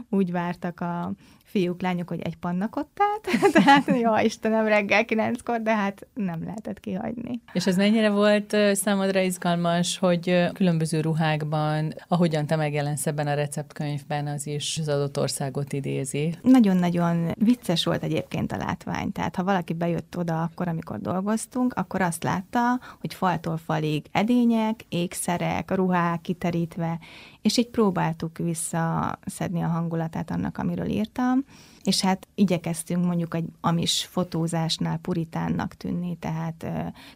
úgy 0.09 0.31
vártak 0.31 0.79
a 0.79 1.11
fiúk, 1.51 1.81
lányok, 1.81 2.09
hogy 2.09 2.21
egy 2.21 2.37
pannakottát, 2.37 3.27
tehát 3.53 3.99
jó, 3.99 4.17
Istenem, 4.17 4.65
reggel 4.65 5.05
kilenckor, 5.05 5.61
de 5.61 5.75
hát 5.75 6.07
nem 6.13 6.43
lehetett 6.43 6.79
kihagyni. 6.79 7.41
És 7.53 7.67
ez 7.67 7.75
mennyire 7.75 8.09
volt 8.09 8.55
számodra 8.71 9.19
izgalmas, 9.19 9.97
hogy 9.97 10.47
különböző 10.53 11.01
ruhákban, 11.01 11.93
ahogyan 12.07 12.45
te 12.45 12.55
megjelensz 12.55 13.07
ebben 13.07 13.27
a 13.27 13.33
receptkönyvben, 13.33 14.27
az 14.27 14.47
is 14.47 14.77
az 14.79 14.87
adott 14.87 15.19
országot 15.19 15.73
idézi? 15.73 16.35
Nagyon-nagyon 16.41 17.31
vicces 17.37 17.85
volt 17.85 18.03
egyébként 18.03 18.51
a 18.51 18.57
látvány, 18.57 19.11
tehát 19.11 19.35
ha 19.35 19.43
valaki 19.43 19.73
bejött 19.73 20.17
oda 20.17 20.41
akkor, 20.41 20.67
amikor 20.67 20.99
dolgoztunk, 20.99 21.73
akkor 21.73 22.01
azt 22.01 22.23
látta, 22.23 22.79
hogy 22.99 23.13
faltól 23.13 23.57
falig 23.57 24.05
edények, 24.11 24.85
ékszerek, 24.89 25.71
ruhák 25.75 26.21
kiterítve, 26.21 26.99
és 27.41 27.57
így 27.57 27.69
próbáltuk 27.69 28.37
visszaszedni 28.37 29.61
a 29.61 29.67
hangulatát 29.67 30.31
annak, 30.31 30.57
amiről 30.57 30.87
írtam, 30.87 31.40
és 31.83 32.01
hát 32.01 32.27
igyekeztünk 32.35 33.05
mondjuk 33.05 33.35
egy 33.35 33.45
amis 33.61 34.05
fotózásnál 34.05 34.97
puritánnak 34.97 35.73
tűnni, 35.73 36.15
tehát 36.15 36.65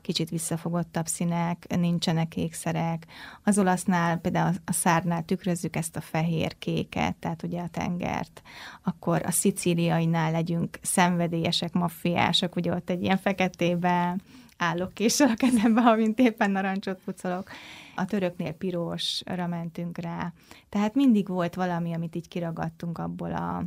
kicsit 0.01 0.29
visszafogottabb 0.29 1.05
színek, 1.05 1.65
nincsenek 1.77 2.35
ékszerek. 2.37 3.05
Az 3.43 3.59
olasznál 3.59 4.17
például 4.17 4.55
a 4.65 4.73
szárnál 4.73 5.23
tükrözzük 5.23 5.75
ezt 5.75 5.95
a 5.95 6.01
fehér-kéket, 6.01 7.15
tehát 7.15 7.43
ugye 7.43 7.61
a 7.61 7.67
tengert, 7.67 8.41
akkor 8.83 9.21
a 9.25 9.31
szicíliainál 9.31 10.31
legyünk 10.31 10.79
szenvedélyesek, 10.81 11.73
maffiások, 11.73 12.55
ugye 12.55 12.73
ott 12.73 12.89
egy 12.89 13.03
ilyen 13.03 13.17
feketébe 13.17 14.15
állok 14.57 14.93
késsel 14.93 15.27
a 15.27 15.35
kezembe, 15.35 15.81
amint 15.81 16.19
éppen 16.19 16.51
narancsot 16.51 16.99
pucolok. 17.05 17.49
A 17.95 18.05
töröknél 18.05 18.51
pirosra 18.51 19.47
mentünk 19.47 19.97
rá. 19.97 20.33
Tehát 20.69 20.95
mindig 20.95 21.27
volt 21.27 21.55
valami, 21.55 21.93
amit 21.93 22.15
így 22.15 22.27
kiragadtunk 22.27 22.97
abból 22.97 23.33
a 23.33 23.63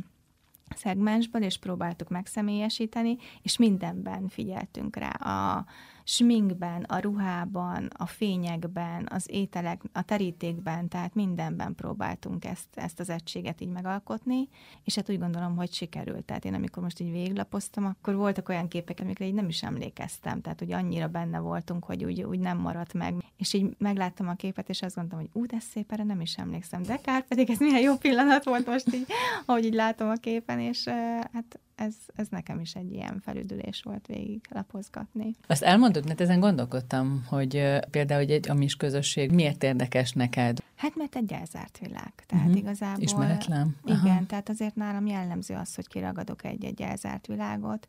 szegmensből, 0.75 1.43
és 1.43 1.57
próbáltuk 1.57 2.09
megszemélyesíteni, 2.09 3.17
és 3.41 3.57
mindenben 3.57 4.27
figyeltünk 4.27 4.95
rá. 4.95 5.09
A 5.09 5.65
sminkben, 6.09 6.83
a 6.83 6.99
ruhában, 6.99 7.89
a 7.97 8.05
fényekben, 8.05 9.07
az 9.11 9.25
ételek, 9.31 9.81
a 9.91 10.01
terítékben, 10.01 10.87
tehát 10.87 11.15
mindenben 11.15 11.75
próbáltunk 11.75 12.45
ezt, 12.45 12.67
ezt 12.73 12.99
az 12.99 13.09
egységet 13.09 13.61
így 13.61 13.69
megalkotni, 13.69 14.49
és 14.83 14.95
hát 14.95 15.09
úgy 15.09 15.19
gondolom, 15.19 15.55
hogy 15.55 15.73
sikerült. 15.73 16.25
Tehát 16.25 16.45
én 16.45 16.53
amikor 16.53 16.83
most 16.83 16.99
így 16.99 17.11
végiglapoztam, 17.11 17.85
akkor 17.85 18.15
voltak 18.15 18.49
olyan 18.49 18.67
képek, 18.67 18.99
amikre 19.01 19.25
így 19.25 19.33
nem 19.33 19.47
is 19.47 19.63
emlékeztem, 19.63 20.41
tehát 20.41 20.59
hogy 20.59 20.71
annyira 20.71 21.07
benne 21.07 21.39
voltunk, 21.39 21.83
hogy 21.83 22.03
úgy, 22.03 22.21
úgy 22.21 22.39
nem 22.39 22.57
maradt 22.57 22.93
meg. 22.93 23.15
És 23.37 23.53
így 23.53 23.75
megláttam 23.77 24.27
a 24.27 24.33
képet, 24.33 24.69
és 24.69 24.81
azt 24.81 24.95
gondoltam, 24.95 25.19
hogy 25.19 25.41
ú, 25.41 25.45
de 25.45 25.59
szép, 25.59 25.91
erre 25.91 26.03
nem 26.03 26.21
is 26.21 26.37
emlékszem. 26.37 26.83
De 26.83 26.97
kár 26.97 27.27
pedig 27.27 27.49
ez 27.49 27.59
milyen 27.59 27.81
jó 27.81 27.95
pillanat 27.95 28.43
volt 28.43 28.65
most 28.65 28.93
így, 28.93 29.07
ahogy 29.45 29.65
így 29.65 29.73
látom 29.73 30.09
a 30.09 30.13
képen, 30.13 30.59
és 30.59 30.87
hát 31.31 31.59
ez, 31.79 31.95
ez 32.15 32.27
nekem 32.27 32.59
is 32.59 32.75
egy 32.75 32.91
ilyen 32.91 33.19
felüdülés 33.19 33.81
volt 33.81 34.07
végig 34.07 34.41
lapozgatni. 34.49 35.35
Azt 35.47 35.63
elmondod, 35.63 36.05
mert 36.05 36.21
ezen 36.21 36.39
gondolkodtam, 36.39 37.25
hogy 37.27 37.51
például 37.91 38.21
hogy 38.21 38.31
egy 38.31 38.49
amis 38.49 38.75
közösség 38.75 39.31
miért 39.31 39.63
érdekes 39.63 40.11
neked? 40.11 40.63
Hát 40.75 40.95
mert 40.95 41.15
egy 41.15 41.33
elzárt 41.33 41.77
világ. 41.77 42.13
Tehát 42.25 42.45
uh-huh. 42.45 42.59
igazából... 42.59 43.03
Ismeretlen. 43.03 43.75
Igen, 43.85 43.99
Aha. 44.05 44.25
tehát 44.25 44.49
azért 44.49 44.75
nálam 44.75 45.05
jellemző 45.05 45.55
az, 45.55 45.75
hogy 45.75 45.87
kiragadok 45.87 46.43
egy-egy 46.43 46.81
elzárt 46.81 47.27
világot. 47.27 47.87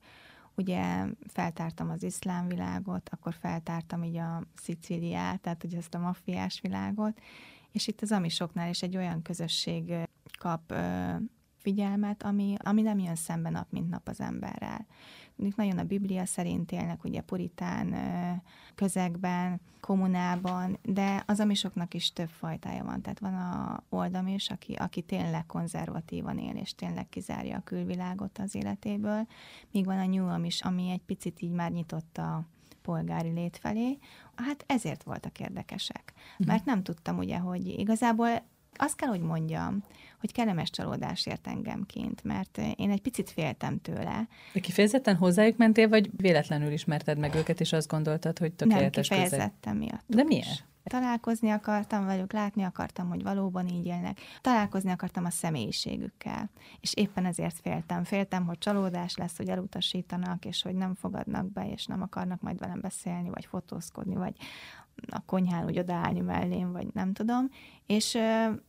Ugye 0.54 1.04
feltártam 1.26 1.90
az 1.90 2.02
iszlám 2.02 2.48
világot, 2.48 3.10
akkor 3.12 3.34
feltártam 3.40 4.02
így 4.02 4.16
a 4.16 4.42
Szicíliát, 4.54 5.40
tehát 5.40 5.64
ugye 5.64 5.76
ezt 5.76 5.94
a 5.94 5.98
maffiás 5.98 6.60
világot, 6.60 7.20
és 7.72 7.86
itt 7.86 8.02
az 8.02 8.12
amisoknál 8.12 8.68
is 8.68 8.82
egy 8.82 8.96
olyan 8.96 9.22
közösség 9.22 9.94
kap 10.38 10.74
figyelmet, 11.62 12.22
ami, 12.22 12.54
ami 12.58 12.82
nem 12.82 12.98
jön 12.98 13.14
szembe 13.14 13.50
nap, 13.50 13.66
mint 13.70 13.90
nap 13.90 14.08
az 14.08 14.20
emberrel. 14.20 14.86
Ők 15.36 15.56
nagyon 15.56 15.78
a 15.78 15.84
Biblia 15.84 16.26
szerint 16.26 16.72
élnek, 16.72 17.04
ugye 17.04 17.20
puritán 17.20 17.94
közegben, 18.74 19.60
kommunában, 19.80 20.78
de 20.82 21.22
az 21.26 21.40
amisoknak 21.40 21.94
is 21.94 22.12
több 22.12 22.28
fajtája 22.28 22.84
van. 22.84 23.02
Tehát 23.02 23.18
van 23.18 23.34
a 23.34 23.82
oldamis, 23.88 24.50
aki, 24.50 24.72
aki 24.72 25.02
tényleg 25.02 25.46
konzervatívan 25.46 26.38
él, 26.38 26.56
és 26.56 26.74
tényleg 26.74 27.08
kizárja 27.08 27.56
a 27.56 27.62
külvilágot 27.64 28.38
az 28.38 28.54
életéből, 28.54 29.26
míg 29.70 29.84
van 29.84 29.98
a 29.98 30.06
New 30.06 30.28
Amis, 30.28 30.62
ami 30.62 30.90
egy 30.90 31.02
picit 31.06 31.40
így 31.40 31.52
már 31.52 31.70
nyitott 31.70 32.18
a 32.18 32.44
polgári 32.82 33.30
lét 33.30 33.56
felé. 33.56 33.98
Hát 34.34 34.64
ezért 34.66 35.02
voltak 35.02 35.40
érdekesek. 35.40 36.12
Mhm. 36.38 36.48
Mert 36.48 36.64
nem 36.64 36.82
tudtam 36.82 37.18
ugye, 37.18 37.38
hogy 37.38 37.66
igazából 37.66 38.28
azt 38.76 38.96
kell, 38.96 39.08
hogy 39.08 39.20
mondjam, 39.20 39.84
hogy 40.20 40.32
kellemes 40.32 40.70
csalódás 40.70 41.26
ért 41.26 41.46
engem 41.46 41.86
kint, 41.86 42.24
mert 42.24 42.58
én 42.76 42.90
egy 42.90 43.00
picit 43.00 43.30
féltem 43.30 43.80
tőle. 43.80 44.28
De 44.52 44.60
kifejezetten 44.60 45.16
hozzájuk 45.16 45.56
mentél, 45.56 45.88
vagy 45.88 46.10
véletlenül 46.16 46.72
ismerted 46.72 47.18
meg 47.18 47.34
őket, 47.34 47.60
és 47.60 47.72
azt 47.72 47.88
gondoltad, 47.88 48.38
hogy 48.38 48.52
tökéletes 48.52 49.08
Nem, 49.08 49.18
kifejezetten 49.18 49.76
miatt. 49.76 50.04
De 50.06 50.22
miért? 50.22 50.68
Találkozni 50.84 51.50
akartam 51.50 52.06
velük, 52.06 52.32
látni 52.32 52.62
akartam, 52.62 53.08
hogy 53.08 53.22
valóban 53.22 53.68
így 53.68 53.86
élnek. 53.86 54.20
Találkozni 54.40 54.90
akartam 54.90 55.24
a 55.24 55.30
személyiségükkel. 55.30 56.50
És 56.80 56.94
éppen 56.94 57.26
ezért 57.26 57.60
féltem. 57.62 58.04
Féltem, 58.04 58.46
hogy 58.46 58.58
csalódás 58.58 59.16
lesz, 59.16 59.36
hogy 59.36 59.48
elutasítanak, 59.48 60.44
és 60.44 60.62
hogy 60.62 60.74
nem 60.74 60.94
fogadnak 60.94 61.52
be, 61.52 61.70
és 61.70 61.86
nem 61.86 62.02
akarnak 62.02 62.40
majd 62.40 62.58
velem 62.58 62.80
beszélni, 62.80 63.28
vagy 63.28 63.44
fotózkodni, 63.44 64.14
vagy 64.14 64.34
a 65.08 65.24
konyhán 65.24 65.64
úgy 65.64 65.78
odaállni 65.78 66.20
mellém, 66.20 66.72
vagy 66.72 66.86
nem 66.92 67.12
tudom, 67.12 67.48
és 67.86 68.12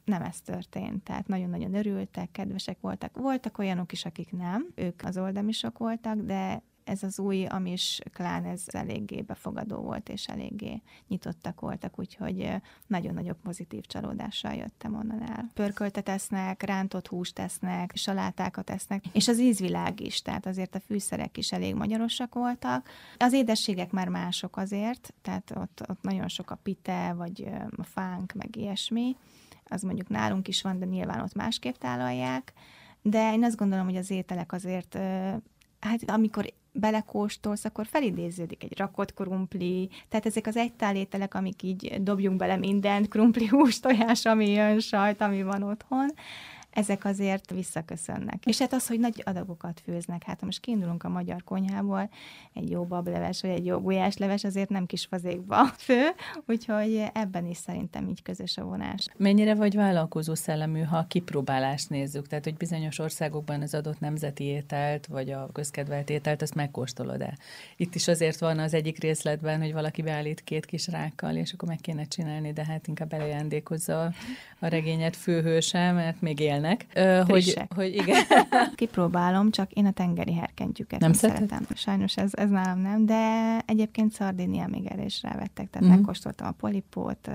nem 0.06 0.22
ez 0.22 0.42
történt. 0.42 1.04
Tehát 1.04 1.28
nagyon-nagyon 1.28 1.74
örültek, 1.74 2.32
kedvesek 2.32 2.78
voltak. 2.82 3.18
Voltak 3.18 3.58
olyanok 3.58 3.92
is, 3.92 4.06
akik 4.06 4.32
nem, 4.32 4.68
ők 4.76 5.02
az 5.04 5.18
oldamisok 5.18 5.78
voltak, 5.78 6.16
de 6.16 6.64
ez 6.92 7.04
az 7.04 7.20
új 7.20 7.46
amis 7.46 8.00
klán, 8.14 8.46
ez 8.46 8.64
eléggé 8.66 9.22
befogadó 9.22 9.78
volt, 9.78 10.10
és 10.10 10.28
eléggé 10.28 10.82
nyitottak 11.08 11.60
voltak, 11.60 12.00
úgyhogy 12.00 12.50
nagyon 12.88 13.14
nagyobb 13.14 13.38
pozitív 13.44 13.86
csalódással 13.86 14.54
jöttem 14.54 14.96
onnan 14.96 15.22
el. 15.22 15.50
Pörköltet 15.54 16.10
esznek, 16.10 16.64
rántott 16.64 17.08
húst 17.08 17.40
esznek, 17.40 17.92
salátákat 17.96 18.70
esznek, 18.70 19.04
és 19.12 19.28
az 19.28 19.40
ízvilág 19.40 20.00
is, 20.00 20.22
tehát 20.22 20.46
azért 20.46 20.76
a 20.76 20.80
fűszerek 20.80 21.38
is 21.38 21.52
elég 21.52 21.76
magyarosak 21.76 22.34
voltak. 22.34 22.90
Az 23.18 23.34
édességek 23.34 23.92
már 23.92 24.08
mások 24.08 24.58
azért, 24.58 25.14
tehát 25.22 25.52
ott, 25.56 25.84
ott 25.90 26.02
nagyon 26.02 26.28
sok 26.28 26.52
a 26.52 26.60
pite, 26.64 27.14
vagy 27.14 27.50
a 27.78 27.84
fánk, 27.84 28.34
meg 28.34 28.56
ilyesmi. 28.56 29.16
Az 29.66 29.82
mondjuk 29.82 30.10
nálunk 30.10 30.48
is 30.48 30.62
van, 30.62 30.80
de 30.80 30.86
nyilván 30.86 31.22
ott 31.22 31.34
másképp 31.34 31.76
tálalják. 31.76 32.54
De 33.02 33.34
én 33.34 33.44
azt 33.44 33.58
gondolom, 33.58 33.86
hogy 33.86 33.96
az 33.96 34.10
ételek 34.10 34.52
azért 34.52 34.98
hát 35.82 36.10
amikor 36.10 36.54
belekóstolsz, 36.72 37.66
akkor 37.66 37.86
felidéződik 37.86 38.64
egy 38.64 38.78
rakott 38.78 39.14
krumpli, 39.14 39.90
tehát 40.10 40.26
ezek 40.26 40.48
az 40.48 40.58
egytálételek, 40.58 41.34
amik 41.34 41.64
így 41.64 42.04
dobjunk 42.04 42.38
bele 42.38 42.56
mindent, 42.56 43.08
krumpli, 43.08 43.48
hús, 43.48 43.80
tojás, 43.80 44.26
ami 44.26 44.50
jön, 44.50 44.80
sajt, 44.80 45.22
ami 45.22 45.44
van 45.44 45.64
otthon, 45.64 46.10
ezek 46.72 47.06
azért 47.06 47.52
visszaköszönnek. 47.52 48.46
És 48.46 48.60
hát 48.60 48.74
az, 48.74 48.88
hogy 48.88 49.00
nagy 49.00 49.22
adagokat 49.26 49.82
főznek, 49.86 50.24
hát 50.24 50.40
ha 50.40 50.46
most 50.46 50.60
kiindulunk 50.60 51.04
a 51.04 51.10
magyar 51.10 51.44
konyhából, 51.44 52.10
egy 52.54 52.70
jó 52.70 52.84
bableves 52.84 53.42
vagy 53.42 53.52
egy 53.52 53.66
jó 53.66 53.80
gulyásleves 53.80 54.44
azért 54.44 54.70
nem 54.70 54.86
kis 54.86 55.06
fazékba 55.06 55.66
fő, 55.66 56.02
úgyhogy 56.48 57.04
ebben 57.14 57.46
is 57.46 57.58
szerintem 57.58 58.08
így 58.08 58.22
közös 58.22 58.58
a 58.58 58.64
vonás. 58.64 59.08
Mennyire 59.18 59.56
vagy 59.56 59.76
vállalkozó 59.76 60.36
szellemű, 60.36 60.82
ha 60.82 60.98
a 60.98 61.06
kipróbálást 61.08 61.90
nézzük? 61.90 62.28
Tehát, 62.28 62.44
hogy 62.44 62.58
bizonyos 62.58 63.00
országokban 63.00 63.62
az 63.62 63.74
adott 63.74 64.00
nemzeti 64.00 64.44
ételt, 64.44 65.06
vagy 65.06 65.32
a 65.32 65.50
közkedvelt 65.54 66.10
ételt, 66.10 66.42
azt 66.42 66.56
megkóstolod 66.56 67.22
el. 67.22 67.38
Itt 67.76 67.96
is 67.96 68.08
azért 68.08 68.40
van 68.40 68.60
az 68.60 68.74
egyik 68.74 69.00
részletben, 69.00 69.60
hogy 69.62 69.74
valaki 69.74 70.02
beállít 70.02 70.44
két 70.44 70.66
kis 70.66 70.88
rákkal, 70.88 71.36
és 71.36 71.54
akkor 71.54 71.68
meg 71.68 71.78
kéne 71.78 72.04
csinálni, 72.04 72.54
de 72.54 72.66
hát 72.66 72.88
inkább 72.88 73.14
elejándékozza 73.14 74.14
a 74.60 74.68
regényet 74.68 75.16
főhőse, 75.16 75.92
mert 75.92 76.22
még 76.22 76.40
élnek. 76.62 76.86
Ö, 76.94 77.22
hogy, 77.28 77.62
hogy 77.76 77.96
igen. 77.96 78.24
Kipróbálom, 78.76 79.52
csak 79.52 79.72
én 79.72 79.86
a 79.86 79.92
tengeri 79.92 80.34
herkentjüket 80.34 81.00
nem, 81.00 81.10
nem 81.10 81.20
szeretem. 81.20 81.66
Sajnos 81.76 82.18
ez, 82.18 82.32
ez 82.34 82.50
nálam 82.50 82.80
nem, 82.80 83.06
de 83.06 83.58
egyébként 83.66 84.12
Szardinia 84.12 84.68
még 84.68 84.86
erre 84.86 85.04
is 85.04 85.22
rávettek, 85.22 85.70
tehát 85.70 85.76
uh-huh. 85.76 85.90
megkóstoltam 85.90 86.48
a 86.48 86.52
polipót, 86.52 87.30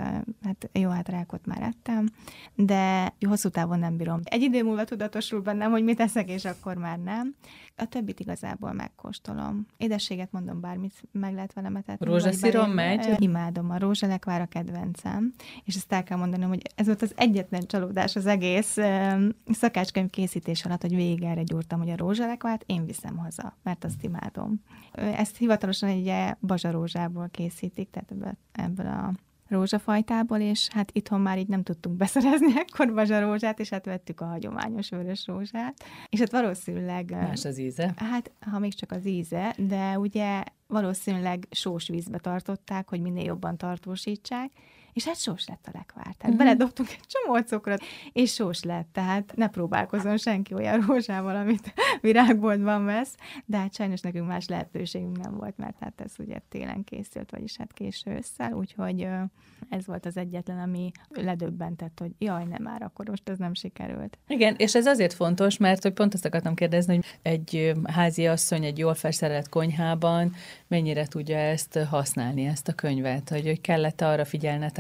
hát 0.44 0.68
jó, 0.72 0.88
hát 0.88 1.08
rákot 1.08 1.46
már 1.46 1.62
ettem, 1.62 2.08
de 2.54 3.12
hosszú 3.26 3.48
távon 3.48 3.78
nem 3.78 3.96
bírom. 3.96 4.20
Egy 4.24 4.42
idő 4.42 4.62
múlva 4.62 4.84
tudatosul 4.84 5.40
bennem, 5.40 5.70
hogy 5.70 5.84
mit 5.84 6.00
eszek, 6.00 6.30
és 6.30 6.44
akkor 6.44 6.76
már 6.76 6.98
nem. 6.98 7.34
A 7.78 7.84
többit 7.84 8.20
igazából 8.20 8.72
megkóstolom. 8.72 9.66
Édességet 9.76 10.32
mondom, 10.32 10.60
bármit 10.60 10.92
meg 11.12 11.34
lehet 11.34 11.52
vele 11.52 11.68
metetni. 11.68 12.06
Rózsaszírom 12.06 12.70
megy? 12.70 13.14
Imádom, 13.18 13.70
a 13.70 13.78
rózsalekvár 13.78 14.40
a 14.40 14.46
kedvencem, 14.46 15.32
és 15.64 15.74
ezt 15.74 15.92
el 15.92 16.02
kell 16.02 16.18
mondanom, 16.18 16.48
hogy 16.48 16.62
ez 16.74 16.86
volt 16.86 17.02
az 17.02 17.12
egyetlen 17.16 17.66
csalódás 17.66 18.16
az 18.16 18.26
egész 18.26 18.76
szakácskönyv 19.46 20.10
készítés 20.10 20.64
alatt, 20.64 20.80
hogy 20.80 20.94
végig 20.94 21.22
erre 21.22 21.42
gyúrtam, 21.42 21.78
hogy 21.78 21.90
a 21.90 21.96
rózsalekvárt 21.96 22.64
én 22.66 22.86
viszem 22.86 23.16
haza, 23.16 23.56
mert 23.62 23.84
azt 23.84 24.02
imádom. 24.02 24.62
Ezt 24.92 25.36
hivatalosan 25.36 25.88
egy 25.88 26.12
bazsarózsából 26.40 27.28
készítik, 27.30 27.90
tehát 27.90 28.10
ebből, 28.10 28.36
ebből 28.52 28.86
a 28.86 29.12
rózsafajtából, 29.48 30.38
és 30.38 30.68
hát 30.68 30.90
itthon 30.92 31.20
már 31.20 31.38
így 31.38 31.48
nem 31.48 31.62
tudtunk 31.62 31.96
beszerezni 31.96 32.58
ekkor 32.66 32.94
bazsarózsát, 32.94 33.60
és 33.60 33.68
hát 33.68 33.84
vettük 33.84 34.20
a 34.20 34.24
hagyományos 34.24 34.88
vörös 34.88 35.26
rózsát. 35.26 35.84
És 36.08 36.18
hát 36.18 36.30
valószínűleg... 36.30 37.10
Más 37.10 37.44
az 37.44 37.58
íze? 37.58 37.92
Hát, 37.96 38.30
ha 38.40 38.58
még 38.58 38.74
csak 38.74 38.90
az 38.92 39.06
íze, 39.06 39.54
de 39.58 39.98
ugye 39.98 40.42
valószínűleg 40.66 41.46
sós 41.50 41.88
vízbe 41.88 42.18
tartották, 42.18 42.88
hogy 42.88 43.00
minél 43.00 43.24
jobban 43.24 43.56
tartósítsák, 43.56 44.50
és 44.96 45.04
hát 45.04 45.20
sós 45.20 45.46
lett 45.46 45.66
a 45.66 45.70
lekvár. 45.72 46.04
Tehát 46.04 46.22
uh-huh. 46.22 46.36
beledobtunk 46.36 46.88
egy 46.88 47.06
csomó 47.06 47.38
cukrot, 47.38 47.82
és 48.12 48.32
sós 48.32 48.62
lett, 48.62 48.88
tehát 48.92 49.32
ne 49.34 49.48
próbálkozom 49.48 50.16
senki 50.16 50.54
olyan 50.54 50.80
rózsával, 50.80 51.36
amit 51.36 51.74
virágboltban 52.00 52.84
vesz, 52.84 53.14
de 53.44 53.56
hát 53.56 53.74
sajnos 53.74 54.00
nekünk 54.00 54.26
más 54.26 54.48
lehetőségünk 54.48 55.22
nem 55.22 55.36
volt, 55.36 55.56
mert 55.56 55.76
hát 55.80 56.00
ez 56.00 56.12
ugye 56.18 56.38
télen 56.48 56.84
készült, 56.84 57.30
vagyis 57.30 57.56
hát 57.56 57.72
késő 57.72 58.10
ősszel, 58.10 58.52
úgyhogy 58.52 59.08
ez 59.68 59.86
volt 59.86 60.06
az 60.06 60.16
egyetlen, 60.16 60.58
ami 60.58 60.90
ledöbbentett, 61.08 61.98
hogy 61.98 62.10
jaj, 62.18 62.44
nem 62.44 62.62
már, 62.62 62.82
akkor 62.82 63.08
most 63.08 63.28
ez 63.28 63.38
nem 63.38 63.54
sikerült. 63.54 64.18
Igen, 64.28 64.54
és 64.58 64.74
ez 64.74 64.86
azért 64.86 65.12
fontos, 65.12 65.56
mert 65.56 65.82
hogy 65.82 65.92
pont 65.92 66.14
azt 66.14 66.24
akartam 66.24 66.54
kérdezni, 66.54 66.94
hogy 66.94 67.04
egy 67.22 67.72
házi 67.84 68.26
asszony 68.26 68.64
egy 68.64 68.78
jól 68.78 68.94
felszerelt 68.94 69.48
konyhában 69.48 70.32
mennyire 70.66 71.06
tudja 71.06 71.36
ezt 71.36 71.78
használni, 71.78 72.44
ezt 72.44 72.68
a 72.68 72.72
könyvet, 72.72 73.28
hogy, 73.28 73.46
hogy 73.46 73.60
kellett 73.60 74.00
arra 74.00 74.24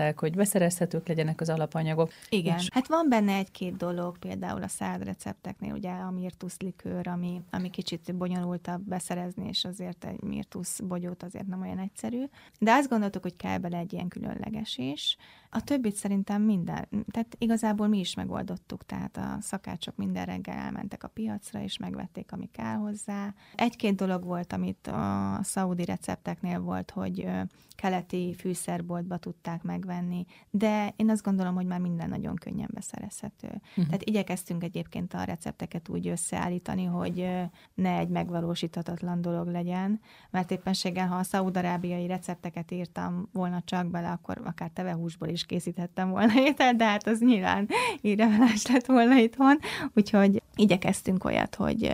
figyelnetek, 0.06 0.18
hogy 0.18 0.36
beszerezhetők 0.36 1.08
legyenek 1.08 1.40
az 1.40 1.48
alapanyagok. 1.48 2.10
Igen, 2.28 2.58
és... 2.58 2.68
hát 2.72 2.86
van 2.86 3.08
benne 3.08 3.34
egy-két 3.34 3.76
dolog, 3.76 4.18
például 4.18 4.62
a 4.62 4.68
szád 4.68 5.02
recepteknél, 5.02 5.72
ugye 5.72 5.90
a 5.90 6.10
mirtusz 6.10 6.58
likőr, 6.58 7.08
ami, 7.08 7.42
ami 7.50 7.70
kicsit 7.70 8.14
bonyolultabb 8.14 8.80
beszerezni, 8.80 9.48
és 9.48 9.64
azért 9.64 10.04
egy 10.04 10.20
mirtusz 10.20 10.80
bogyót 10.80 11.22
azért 11.22 11.46
nem 11.46 11.60
olyan 11.60 11.78
egyszerű. 11.78 12.24
De 12.58 12.72
azt 12.72 12.88
gondoltuk, 12.88 13.22
hogy 13.22 13.36
kell 13.36 13.58
bele 13.58 13.78
egy 13.78 13.92
ilyen 13.92 14.08
különleges 14.08 14.78
is. 14.78 15.16
A 15.50 15.64
többit 15.64 15.94
szerintem 15.94 16.42
minden, 16.42 16.88
tehát 17.10 17.36
igazából 17.38 17.86
mi 17.86 17.98
is 17.98 18.14
megoldottuk, 18.14 18.84
tehát 18.84 19.16
a 19.16 19.36
szakácsok 19.40 19.96
minden 19.96 20.24
reggel 20.24 20.56
elmentek 20.56 21.04
a 21.04 21.08
piacra, 21.08 21.60
és 21.60 21.78
megvették, 21.78 22.32
ami 22.32 22.48
kell 22.52 22.74
hozzá. 22.74 23.34
Egy-két 23.54 23.94
dolog 23.94 24.24
volt, 24.24 24.52
amit 24.52 24.86
a 24.86 25.38
szaudi 25.42 25.84
recepteknél 25.84 26.60
volt, 26.60 26.90
hogy 26.90 27.28
keleti 27.76 28.34
fűszerboltba 28.38 29.16
tudták 29.16 29.62
megvenni, 29.62 30.26
de 30.50 30.92
én 30.96 31.10
azt 31.10 31.22
gondolom, 31.22 31.54
hogy 31.54 31.66
már 31.66 31.80
minden 31.80 32.08
nagyon 32.08 32.34
könnyen 32.34 32.70
beszerezhető. 32.72 33.46
Uh-huh. 33.46 33.84
Tehát 33.84 34.02
igyekeztünk 34.02 34.64
egyébként 34.64 35.14
a 35.14 35.22
recepteket 35.22 35.88
úgy 35.88 36.08
összeállítani, 36.08 36.84
hogy 36.84 37.30
ne 37.74 37.96
egy 37.96 38.08
megvalósíthatatlan 38.08 39.20
dolog 39.20 39.46
legyen, 39.46 40.00
mert 40.30 40.50
éppenséggel, 40.50 41.06
ha 41.06 41.16
a 41.16 41.22
szaudarábiai 41.22 42.06
recepteket 42.06 42.70
írtam 42.70 43.28
volna 43.32 43.62
csak 43.64 43.86
bele, 43.86 44.10
akkor 44.10 44.40
akár 44.44 44.70
tevehúsból 44.70 45.28
is 45.28 45.35
készíthettem 45.44 46.10
volna 46.10 46.32
ételt, 46.48 46.76
de 46.76 46.84
hát 46.84 47.06
az 47.06 47.20
nyilván 47.20 47.68
írevelás 48.00 48.66
lett 48.66 48.86
volna 48.86 49.16
itthon, 49.18 49.58
úgyhogy 49.94 50.42
igyekeztünk 50.56 51.24
olyat, 51.24 51.54
hogy, 51.54 51.90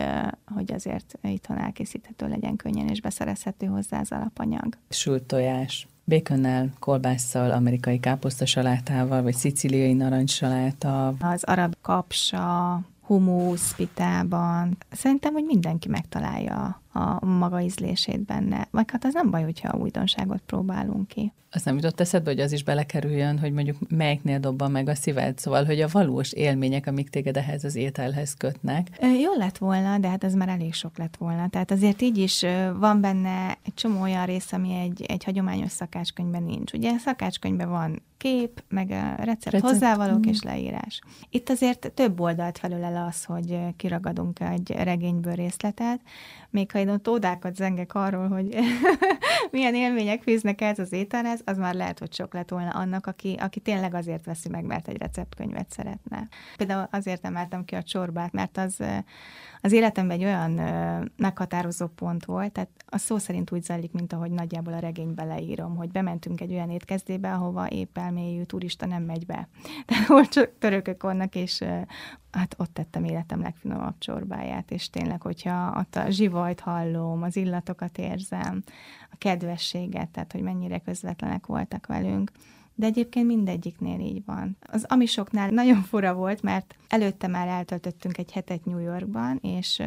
hogy 0.55 0.73
azért 0.73 1.19
itthon 1.21 1.57
elkészíthető 1.57 2.27
legyen 2.27 2.55
könnyen 2.55 2.87
és 2.87 3.01
beszerezhető 3.01 3.65
hozzá 3.65 3.99
az 3.99 4.11
alapanyag. 4.11 4.77
Sült 4.89 5.23
tojás 5.23 5.87
békönnel, 6.03 6.69
kolbásszal, 6.79 7.51
amerikai 7.51 7.99
káposztasalátával, 7.99 9.21
vagy 9.21 9.33
szicíliai 9.33 9.93
narancssaláta. 9.93 11.07
Az 11.07 11.43
arab 11.43 11.75
kapsa, 11.81 12.79
humusz 13.01 13.75
pitában. 13.75 14.77
Szerintem, 14.91 15.33
hogy 15.33 15.43
mindenki 15.43 15.89
megtalálja 15.89 16.81
a 16.93 17.25
maga 17.25 17.61
ízlését 17.61 18.25
benne. 18.25 18.67
Vagy 18.71 18.85
hát 18.91 19.05
az 19.05 19.13
nem 19.13 19.29
baj, 19.29 19.43
hogyha 19.43 19.77
újdonságot 19.77 20.41
próbálunk 20.45 21.07
ki. 21.07 21.31
Azt 21.53 21.65
nem 21.65 21.75
jutott 21.75 21.99
eszedbe, 21.99 22.29
hogy 22.29 22.39
az 22.39 22.51
is 22.51 22.63
belekerüljön, 22.63 23.39
hogy 23.39 23.53
mondjuk 23.53 23.77
melyiknél 23.89 24.39
dobban 24.39 24.71
meg 24.71 24.89
a 24.89 24.95
szíved, 24.95 25.37
szóval, 25.37 25.65
hogy 25.65 25.81
a 25.81 25.87
valós 25.91 26.31
élmények, 26.31 26.87
amik 26.87 27.09
téged 27.09 27.37
ehhez 27.37 27.63
az 27.63 27.75
ételhez 27.75 28.33
kötnek. 28.33 28.87
Jó 29.21 29.33
lett 29.33 29.57
volna, 29.57 29.97
de 29.97 30.07
hát 30.07 30.23
ez 30.23 30.33
már 30.33 30.49
elég 30.49 30.73
sok 30.73 30.97
lett 30.97 31.15
volna. 31.17 31.49
Tehát 31.49 31.71
azért 31.71 32.01
így 32.01 32.17
is 32.17 32.45
van 32.79 33.01
benne 33.01 33.57
egy 33.63 33.73
csomó 33.73 34.01
olyan 34.01 34.25
rész, 34.25 34.51
ami 34.51 34.73
egy, 34.73 35.03
egy 35.07 35.23
hagyományos 35.23 35.71
szakácskönyvben 35.71 36.43
nincs. 36.43 36.73
Ugye 36.73 36.97
szakácskönyvben 36.97 37.69
van 37.69 38.01
kép, 38.23 38.63
meg 38.69 38.91
a 38.91 39.15
recept, 39.17 39.43
recept. 39.43 39.63
hozzávalók 39.63 40.25
mm. 40.25 40.29
és 40.29 40.41
leírás. 40.41 41.01
Itt 41.29 41.49
azért 41.49 41.91
több 41.93 42.19
oldalt 42.19 42.57
felül 42.57 42.83
el 42.83 43.05
az, 43.07 43.23
hogy 43.23 43.57
kiragadunk 43.77 44.39
egy 44.39 44.71
regényből 44.71 45.33
részletet, 45.33 45.99
még 46.49 46.71
ha 46.71 46.79
én 46.79 46.89
ott 46.89 47.09
ódákat 47.09 47.55
zengek 47.55 47.93
arról, 47.93 48.27
hogy 48.27 48.55
milyen 49.51 49.75
élmények 49.75 50.21
fűznek 50.21 50.61
ez 50.61 50.79
az 50.79 50.91
ételhez, 50.91 51.41
az 51.45 51.57
már 51.57 51.73
lehet, 51.73 51.99
hogy 51.99 52.13
sok 52.13 52.33
lett 52.33 52.49
volna 52.49 52.69
annak, 52.69 53.07
aki, 53.07 53.35
aki 53.39 53.59
tényleg 53.59 53.93
azért 53.93 54.25
veszi 54.25 54.49
meg, 54.49 54.65
mert 54.65 54.87
egy 54.87 54.97
receptkönyvet 54.97 55.71
szeretne. 55.71 56.27
Például 56.57 56.87
azért 56.91 57.25
emeltem 57.25 57.65
ki 57.65 57.75
a 57.75 57.83
csorbát, 57.83 58.31
mert 58.31 58.57
az 58.57 58.83
az 59.65 59.71
életemben 59.71 60.17
egy 60.17 60.23
olyan 60.23 60.51
meghatározó 61.17 61.87
pont 61.87 62.25
volt, 62.25 62.51
tehát 62.51 62.69
a 62.85 62.97
szó 62.97 63.17
szerint 63.17 63.51
úgy 63.51 63.63
zajlik, 63.63 63.91
mint 63.91 64.13
ahogy 64.13 64.31
nagyjából 64.31 64.73
a 64.73 64.79
regénybe 64.79 65.23
leírom, 65.23 65.75
hogy 65.75 65.91
bementünk 65.91 66.41
egy 66.41 66.53
olyan 66.53 66.69
étkezdébe, 66.69 67.33
ahova 67.33 67.69
épp 67.69 67.97
elmélyű 67.97 68.43
turista 68.43 68.85
nem 68.85 69.03
megy 69.03 69.25
be. 69.25 69.47
Tehát 69.85 70.07
hol 70.07 70.27
csak 70.27 70.51
törökök 70.59 71.03
vannak, 71.03 71.35
és 71.35 71.63
hát 72.33 72.55
ott 72.57 72.73
tettem 72.73 73.03
életem 73.03 73.41
legfinomabb 73.41 73.97
csorbáját, 73.97 74.71
és 74.71 74.89
tényleg, 74.89 75.21
hogyha 75.21 75.75
ott 75.79 75.95
a 75.95 76.09
zsivajt 76.09 76.59
hallom, 76.59 77.23
az 77.23 77.35
illatokat 77.35 77.97
érzem, 77.97 78.63
a 79.11 79.15
kedvességet, 79.17 80.09
tehát 80.09 80.31
hogy 80.31 80.41
mennyire 80.41 80.79
közvetlenek 80.79 81.45
voltak 81.45 81.87
velünk, 81.87 82.31
de 82.75 82.85
egyébként 82.85 83.27
mindegyiknél 83.27 83.99
így 83.99 84.25
van. 84.25 84.57
Az 84.61 84.85
amisoknál 84.87 85.49
nagyon 85.49 85.81
fura 85.81 86.13
volt, 86.13 86.41
mert 86.41 86.75
előtte 86.87 87.27
már 87.27 87.47
eltöltöttünk 87.47 88.17
egy 88.17 88.31
hetet 88.31 88.65
New 88.65 88.79
Yorkban, 88.79 89.39
és 89.41 89.81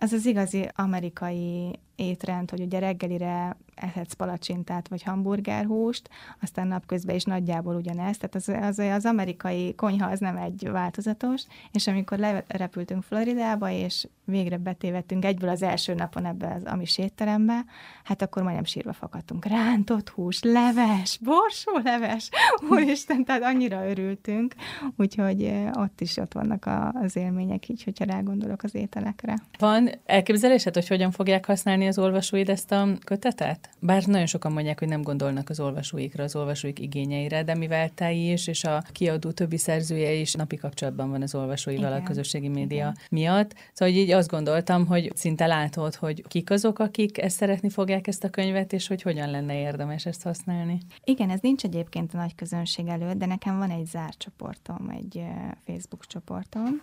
ez 0.00 0.12
az 0.12 0.26
igazi 0.26 0.68
amerikai 0.74 1.78
étrend, 2.00 2.50
hogy 2.50 2.60
ugye 2.60 2.78
reggelire 2.78 3.56
ehetsz 3.74 4.12
palacsintát 4.12 4.88
vagy 4.88 5.02
hamburgerhúst, 5.02 6.08
aztán 6.42 6.66
napközben 6.66 7.14
is 7.14 7.24
nagyjából 7.24 7.74
ugyanezt, 7.74 8.20
tehát 8.20 8.34
az, 8.34 8.78
az, 8.78 8.86
az 8.94 9.04
amerikai 9.04 9.74
konyha 9.74 10.10
az 10.10 10.18
nem 10.18 10.36
egy 10.36 10.68
változatos, 10.70 11.42
és 11.72 11.86
amikor 11.86 12.18
lerepültünk 12.18 13.02
Floridába, 13.02 13.70
és 13.70 14.08
végre 14.24 14.56
betévettünk 14.56 15.24
egyből 15.24 15.50
az 15.50 15.62
első 15.62 15.94
napon 15.94 16.24
ebbe 16.24 16.54
az 16.54 16.64
amis 16.64 16.98
étterembe, 16.98 17.64
hát 18.04 18.22
akkor 18.22 18.42
majdnem 18.42 18.64
sírva 18.64 18.92
fakadtunk. 18.92 19.44
Rántott 19.44 20.08
hús, 20.08 20.42
leves, 20.42 21.18
borsó 21.18 21.78
leves, 21.84 22.30
úristen, 22.70 23.24
tehát 23.24 23.42
annyira 23.42 23.88
örültünk, 23.88 24.54
úgyhogy 24.96 25.52
ott 25.72 26.00
is 26.00 26.16
ott 26.16 26.32
vannak 26.32 26.68
az 26.92 27.16
élmények 27.16 27.68
így, 27.68 27.84
hogyha 27.84 28.04
rágondolok 28.04 28.62
az 28.62 28.74
ételekre. 28.74 29.34
Van 29.58 29.89
Van 29.90 30.00
elképzelésed, 30.06 30.74
hogy 30.74 30.88
hogyan 30.88 31.10
fogják 31.10 31.46
használni 31.46 31.86
az 31.86 31.98
olvasóid 31.98 32.48
ezt 32.48 32.72
a 32.72 32.88
kötetet? 33.04 33.70
Bár 33.78 34.04
nagyon 34.04 34.26
sokan 34.26 34.52
mondják, 34.52 34.78
hogy 34.78 34.88
nem 34.88 35.02
gondolnak 35.02 35.50
az 35.50 35.60
olvasóikra, 35.60 36.24
az 36.24 36.36
olvasóik 36.36 36.78
igényeire, 36.78 37.42
de 37.42 37.54
mivel 37.54 37.90
te 37.94 38.12
is 38.12 38.46
és 38.46 38.64
a 38.64 38.82
kiadó 38.92 39.30
többi 39.30 39.56
szerzője 39.56 40.12
is 40.12 40.34
napi 40.34 40.56
kapcsolatban 40.56 41.10
van 41.10 41.22
az 41.22 41.34
olvasóival 41.34 41.90
Igen. 41.90 42.00
a 42.00 42.02
közösségi 42.02 42.48
média 42.48 42.76
Igen. 42.76 42.96
miatt. 43.10 43.54
Szóval 43.72 43.94
így 43.94 44.10
azt 44.10 44.30
gondoltam, 44.30 44.86
hogy 44.86 45.12
szinte 45.14 45.46
látod, 45.46 45.94
hogy 45.94 46.24
kik 46.28 46.50
azok, 46.50 46.78
akik 46.78 47.18
ezt 47.18 47.36
szeretni 47.36 47.70
fogják 47.70 48.06
ezt 48.06 48.24
a 48.24 48.30
könyvet, 48.30 48.72
és 48.72 48.86
hogy 48.86 49.02
hogyan 49.02 49.30
lenne 49.30 49.60
érdemes 49.60 50.06
ezt 50.06 50.22
használni. 50.22 50.78
Igen, 51.04 51.30
ez 51.30 51.40
nincs 51.40 51.64
egyébként 51.64 52.14
a 52.14 52.16
nagy 52.16 52.34
közönség 52.34 52.86
előtt, 52.86 53.16
de 53.16 53.26
nekem 53.26 53.58
van 53.58 53.70
egy 53.70 53.86
zárt 53.86 54.18
csoportom, 54.18 54.88
egy 54.88 55.22
Facebook 55.64 56.06
csoportom, 56.06 56.82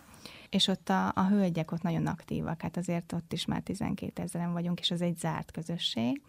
és 0.50 0.66
ott 0.66 0.88
a, 0.88 1.12
a 1.14 1.26
hölgyek 1.28 1.72
ott 1.72 1.82
nagyon 1.82 2.06
aktívak, 2.06 2.62
hát 2.62 2.76
azért 2.76 3.12
ott 3.12 3.32
is 3.32 3.44
már 3.44 3.62
12 3.62 4.22
ezeren 4.22 4.52
vagyunk, 4.52 4.80
és 4.80 4.90
az 4.90 5.02
egy 5.02 5.16
zárt 5.16 5.50
közösség, 5.50 6.22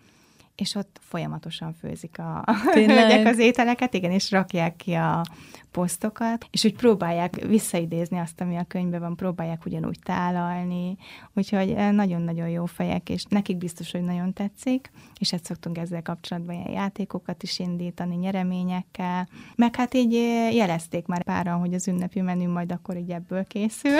és 0.59 0.75
ott 0.75 0.99
folyamatosan 1.01 1.73
főzik 1.73 2.19
a, 2.19 2.43
hölgyek 2.73 3.25
az 3.25 3.37
ételeket, 3.37 3.93
igen, 3.93 4.11
és 4.11 4.31
rakják 4.31 4.75
ki 4.75 4.93
a 4.93 5.23
posztokat, 5.71 6.45
és 6.51 6.63
úgy 6.63 6.75
próbálják 6.75 7.45
visszaidézni 7.45 8.19
azt, 8.19 8.41
ami 8.41 8.55
a 8.55 8.65
könyvben 8.67 8.99
van, 8.99 9.15
próbálják 9.15 9.65
ugyanúgy 9.65 9.99
tálalni, 10.03 10.97
úgyhogy 11.33 11.71
eh, 11.71 11.91
nagyon-nagyon 11.91 12.49
jó 12.49 12.65
fejek, 12.65 13.09
és 13.09 13.23
nekik 13.29 13.57
biztos, 13.57 13.91
hogy 13.91 14.03
nagyon 14.03 14.33
tetszik, 14.33 14.91
és 15.19 15.33
ezt 15.33 15.45
szoktunk 15.45 15.77
ezzel 15.77 16.01
kapcsolatban 16.01 16.55
ilyen 16.55 16.71
játékokat 16.71 17.43
is 17.43 17.59
indítani, 17.59 18.15
nyereményekkel, 18.15 19.27
meg 19.55 19.75
hát 19.75 19.93
így 19.93 20.15
eh, 20.15 20.55
jelezték 20.55 21.05
már 21.05 21.23
páran, 21.23 21.59
hogy 21.59 21.73
az 21.73 21.87
ünnepi 21.87 22.21
menü 22.21 22.47
majd 22.47 22.71
akkor 22.71 22.97
így 22.97 23.11
ebből 23.11 23.45
készül, 23.45 23.99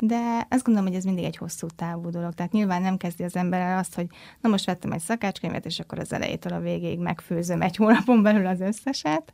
de 0.00 0.46
azt 0.50 0.64
gondolom, 0.64 0.88
hogy 0.88 0.98
ez 0.98 1.04
mindig 1.04 1.24
egy 1.24 1.36
hosszú 1.36 1.66
távú 1.66 2.10
dolog, 2.10 2.34
tehát 2.34 2.52
nyilván 2.52 2.82
nem 2.82 2.96
kezdi 2.96 3.24
az 3.24 3.36
ember 3.36 3.76
azt, 3.76 3.94
hogy 3.94 4.06
na 4.40 4.48
most 4.48 4.66
vettem 4.66 4.92
egy 4.92 5.00
szakácskönyvet, 5.00 5.66
és 5.66 5.80
akkor 5.80 5.98
az 5.98 6.12
elejétől 6.12 6.52
a 6.52 6.60
végéig 6.60 6.98
megfőzöm 6.98 7.62
egy 7.62 7.76
hónapon 7.76 8.22
belül 8.22 8.46
az 8.46 8.60
összeset, 8.60 9.32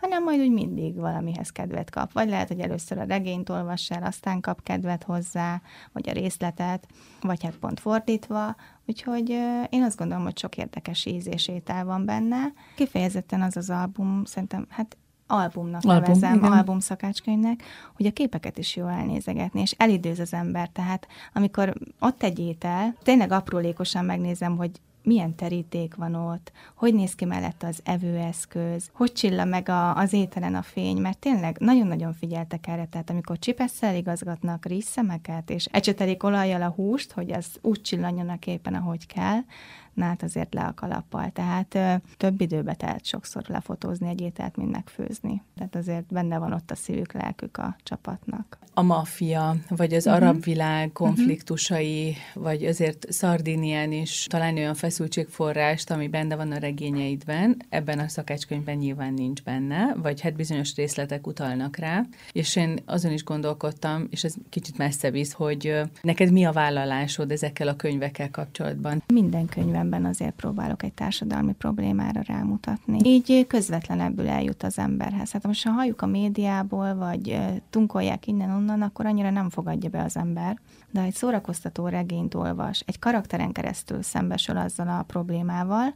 hanem 0.00 0.22
majd 0.22 0.40
úgy 0.40 0.52
mindig 0.52 0.96
valamihez 0.96 1.50
kedvet 1.50 1.90
kap. 1.90 2.12
Vagy 2.12 2.28
lehet, 2.28 2.48
hogy 2.48 2.60
először 2.60 2.98
a 2.98 3.04
regényt 3.04 3.48
olvass 3.48 3.90
el, 3.90 4.02
aztán 4.02 4.40
kap 4.40 4.62
kedvet 4.62 5.02
hozzá, 5.02 5.62
vagy 5.92 6.08
a 6.08 6.12
részletet, 6.12 6.86
vagy 7.20 7.42
hát 7.42 7.56
pont 7.56 7.80
fordítva. 7.80 8.56
Úgyhogy 8.86 9.28
én 9.70 9.82
azt 9.82 9.96
gondolom, 9.96 10.24
hogy 10.24 10.38
sok 10.38 10.56
érdekes 10.56 11.06
íz 11.06 11.26
és 11.26 11.48
étel 11.48 11.84
van 11.84 12.04
benne. 12.04 12.52
Kifejezetten 12.76 13.42
az 13.42 13.56
az 13.56 13.70
album, 13.70 14.24
szerintem, 14.24 14.66
hát 14.68 14.96
albumnak 15.30 15.84
Album, 15.84 16.02
nevezem, 16.02 16.34
igen. 16.34 16.52
album 16.52 16.80
szakácskönyvnek, 16.80 17.62
hogy 17.96 18.06
a 18.06 18.12
képeket 18.12 18.58
is 18.58 18.76
jól 18.76 18.90
elnézegetni, 18.90 19.60
és 19.60 19.74
elidőz 19.76 20.18
az 20.18 20.32
ember. 20.32 20.68
Tehát 20.68 21.06
amikor 21.32 21.74
ott 22.00 22.22
egy 22.22 22.38
étel, 22.38 22.94
tényleg 23.02 23.32
aprólékosan 23.32 24.04
megnézem, 24.04 24.56
hogy 24.56 24.70
milyen 25.02 25.34
teríték 25.34 25.94
van 25.94 26.14
ott, 26.14 26.52
hogy 26.74 26.94
néz 26.94 27.14
ki 27.14 27.24
mellett 27.24 27.62
az 27.62 27.80
evőeszköz, 27.84 28.90
hogy 28.92 29.12
csilla 29.12 29.44
meg 29.44 29.68
a, 29.68 29.96
az 29.96 30.12
ételen 30.12 30.54
a 30.54 30.62
fény, 30.62 30.96
mert 30.96 31.18
tényleg 31.18 31.56
nagyon-nagyon 31.58 32.12
figyeltek 32.12 32.66
erre, 32.66 32.86
tehát 32.86 33.10
amikor 33.10 33.38
csipesszel 33.38 33.94
igazgatnak 33.94 34.66
rízszemeket, 34.66 35.50
és 35.50 35.66
ecsetelik 35.70 36.22
olajjal 36.22 36.62
a 36.62 36.68
húst, 36.68 37.12
hogy 37.12 37.32
az 37.32 37.46
úgy 37.60 37.80
csillanjon 37.80 38.28
a 38.28 38.38
képen, 38.38 38.74
ahogy 38.74 39.06
kell, 39.06 39.38
nát 39.94 40.22
azért 40.22 40.54
le 40.54 40.62
a 40.62 40.74
kalappal. 40.74 41.30
Tehát 41.30 41.74
ö, 41.74 41.94
több 42.16 42.40
időbe 42.40 42.74
telt 42.74 43.04
sokszor 43.04 43.42
lefotózni 43.46 44.08
egy 44.08 44.20
ételt, 44.20 44.56
mint 44.56 44.70
megfőzni. 44.70 45.42
Tehát 45.56 45.76
azért 45.76 46.06
benne 46.12 46.38
van 46.38 46.52
ott 46.52 46.70
a 46.70 46.74
szívük, 46.74 47.12
lelkük 47.12 47.56
a 47.56 47.76
csapatnak. 47.82 48.58
A 48.74 48.82
maffia, 48.82 49.56
vagy 49.68 49.94
az 49.94 50.06
uh-huh. 50.06 50.22
arab 50.22 50.44
világ 50.44 50.86
mhm. 50.86 50.94
konfliktusai, 50.94 52.08
uh-huh. 52.08 52.42
vagy 52.42 52.64
azért 52.64 53.12
Szardinián 53.12 53.92
is 53.92 54.26
talán 54.28 54.56
olyan 54.56 54.74
feszültségforrást, 54.74 55.90
ami 55.90 56.08
benne 56.08 56.36
van 56.36 56.52
a 56.52 56.58
regényeidben, 56.58 57.56
ebben 57.68 57.98
a 57.98 58.08
szakácskönyvben 58.08 58.76
nyilván 58.76 59.14
nincs 59.14 59.42
benne, 59.42 59.94
vagy 60.02 60.20
hát 60.20 60.34
bizonyos 60.34 60.74
részletek 60.74 61.26
utalnak 61.26 61.76
rá, 61.76 62.04
és 62.32 62.56
én 62.56 62.78
azon 62.84 63.12
is 63.12 63.24
gondolkodtam, 63.24 64.06
és 64.10 64.24
ez 64.24 64.34
kicsit 64.48 64.78
messze 64.78 65.10
visz, 65.10 65.32
hogy 65.32 65.80
neked 66.02 66.32
mi 66.32 66.44
a 66.44 66.52
vállalásod 66.52 67.30
ezekkel 67.30 67.68
a 67.68 67.76
könyvekkel 67.76 68.30
kapcsolatban? 68.30 69.02
Minden 69.06 69.46
könyve 69.46 69.79
könyvemben 69.80 70.10
azért 70.10 70.34
próbálok 70.34 70.82
egy 70.82 70.92
társadalmi 70.92 71.52
problémára 71.52 72.20
rámutatni. 72.26 72.98
Így 73.02 73.46
közvetlenebbül 73.46 74.28
eljut 74.28 74.62
az 74.62 74.78
emberhez. 74.78 75.30
Hát 75.32 75.46
most 75.46 75.64
ha 75.64 75.70
halljuk 75.70 76.02
a 76.02 76.06
médiából, 76.06 76.94
vagy 76.94 77.38
tunkolják 77.70 78.26
innen-onnan, 78.26 78.82
akkor 78.82 79.06
annyira 79.06 79.30
nem 79.30 79.50
fogadja 79.50 79.90
be 79.90 80.02
az 80.02 80.16
ember. 80.16 80.58
De 80.90 81.00
egy 81.00 81.14
szórakoztató 81.14 81.88
regényt 81.88 82.34
olvas, 82.34 82.82
egy 82.86 82.98
karakteren 82.98 83.52
keresztül 83.52 84.02
szembesül 84.02 84.56
azzal 84.56 84.88
a 84.88 85.02
problémával, 85.02 85.94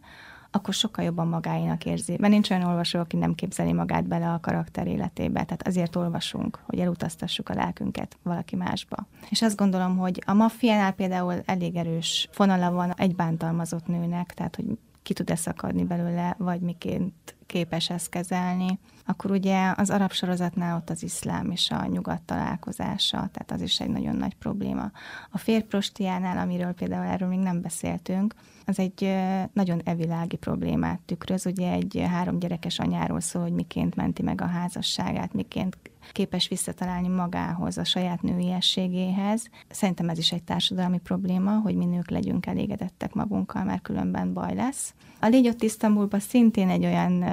akkor 0.54 0.74
sokkal 0.74 1.04
jobban 1.04 1.28
magáénak 1.28 1.84
érzi. 1.84 2.16
Mert 2.18 2.32
nincs 2.32 2.50
olyan 2.50 2.68
olvasó, 2.68 2.98
aki 2.98 3.16
nem 3.16 3.34
képzeli 3.34 3.72
magát 3.72 4.04
bele 4.04 4.32
a 4.32 4.40
karakter 4.40 4.86
életébe. 4.86 5.44
Tehát 5.44 5.66
azért 5.66 5.96
olvasunk, 5.96 6.58
hogy 6.66 6.78
elutaztassuk 6.78 7.48
a 7.48 7.54
lelkünket 7.54 8.16
valaki 8.22 8.56
másba. 8.56 9.06
És 9.30 9.42
azt 9.42 9.56
gondolom, 9.56 9.96
hogy 9.96 10.22
a 10.26 10.32
maffiánál 10.32 10.92
például 10.92 11.34
elég 11.44 11.76
erős 11.76 12.28
fonala 12.32 12.70
van 12.70 12.94
egy 12.96 13.14
bántalmazott 13.14 13.86
nőnek, 13.86 14.34
tehát 14.34 14.56
hogy 14.56 14.78
ki 15.02 15.12
tud-e 15.12 15.36
szakadni 15.36 15.84
belőle, 15.84 16.34
vagy 16.38 16.60
miként 16.60 17.36
képes 17.46 17.90
ezt 17.90 18.08
kezelni. 18.08 18.78
Akkor 19.06 19.30
ugye 19.30 19.72
az 19.76 19.90
arab 19.90 20.12
sorozatnál 20.12 20.76
ott 20.76 20.90
az 20.90 21.02
iszlám 21.02 21.50
és 21.50 21.70
a 21.70 21.86
nyugat 21.86 22.22
találkozása, 22.22 23.16
tehát 23.16 23.50
az 23.50 23.60
is 23.60 23.80
egy 23.80 23.90
nagyon 23.90 24.16
nagy 24.16 24.34
probléma. 24.34 24.90
A 25.30 25.38
férprostiánál, 25.38 26.38
amiről 26.38 26.72
például 26.72 27.04
erről 27.04 27.28
még 27.28 27.38
nem 27.38 27.60
beszéltünk, 27.60 28.34
az 28.66 28.78
egy 28.78 29.14
nagyon 29.52 29.80
evilági 29.84 30.36
problémát 30.36 31.00
tükröz. 31.00 31.46
Ugye 31.46 31.72
egy 31.72 32.04
három 32.10 32.38
gyerekes 32.38 32.78
anyáról 32.78 33.20
szól, 33.20 33.42
hogy 33.42 33.52
miként 33.52 33.94
menti 33.94 34.22
meg 34.22 34.40
a 34.40 34.46
házasságát, 34.46 35.32
miként 35.32 35.78
képes 36.12 36.48
visszatalálni 36.48 37.08
magához, 37.08 37.78
a 37.78 37.84
saját 37.84 38.22
nőiességéhez. 38.22 39.48
Szerintem 39.68 40.08
ez 40.08 40.18
is 40.18 40.32
egy 40.32 40.42
társadalmi 40.42 40.98
probléma, 40.98 41.58
hogy 41.58 41.74
mi 41.74 41.84
nők 41.84 42.10
legyünk 42.10 42.46
elégedettek 42.46 43.14
magunkkal, 43.14 43.64
mert 43.64 43.82
különben 43.82 44.32
baj 44.32 44.54
lesz. 44.54 44.94
A 45.20 45.26
Légy 45.26 45.48
ott 45.48 45.62
Isztambulban 45.62 46.20
szintén 46.20 46.68
egy 46.68 46.84
olyan 46.84 47.24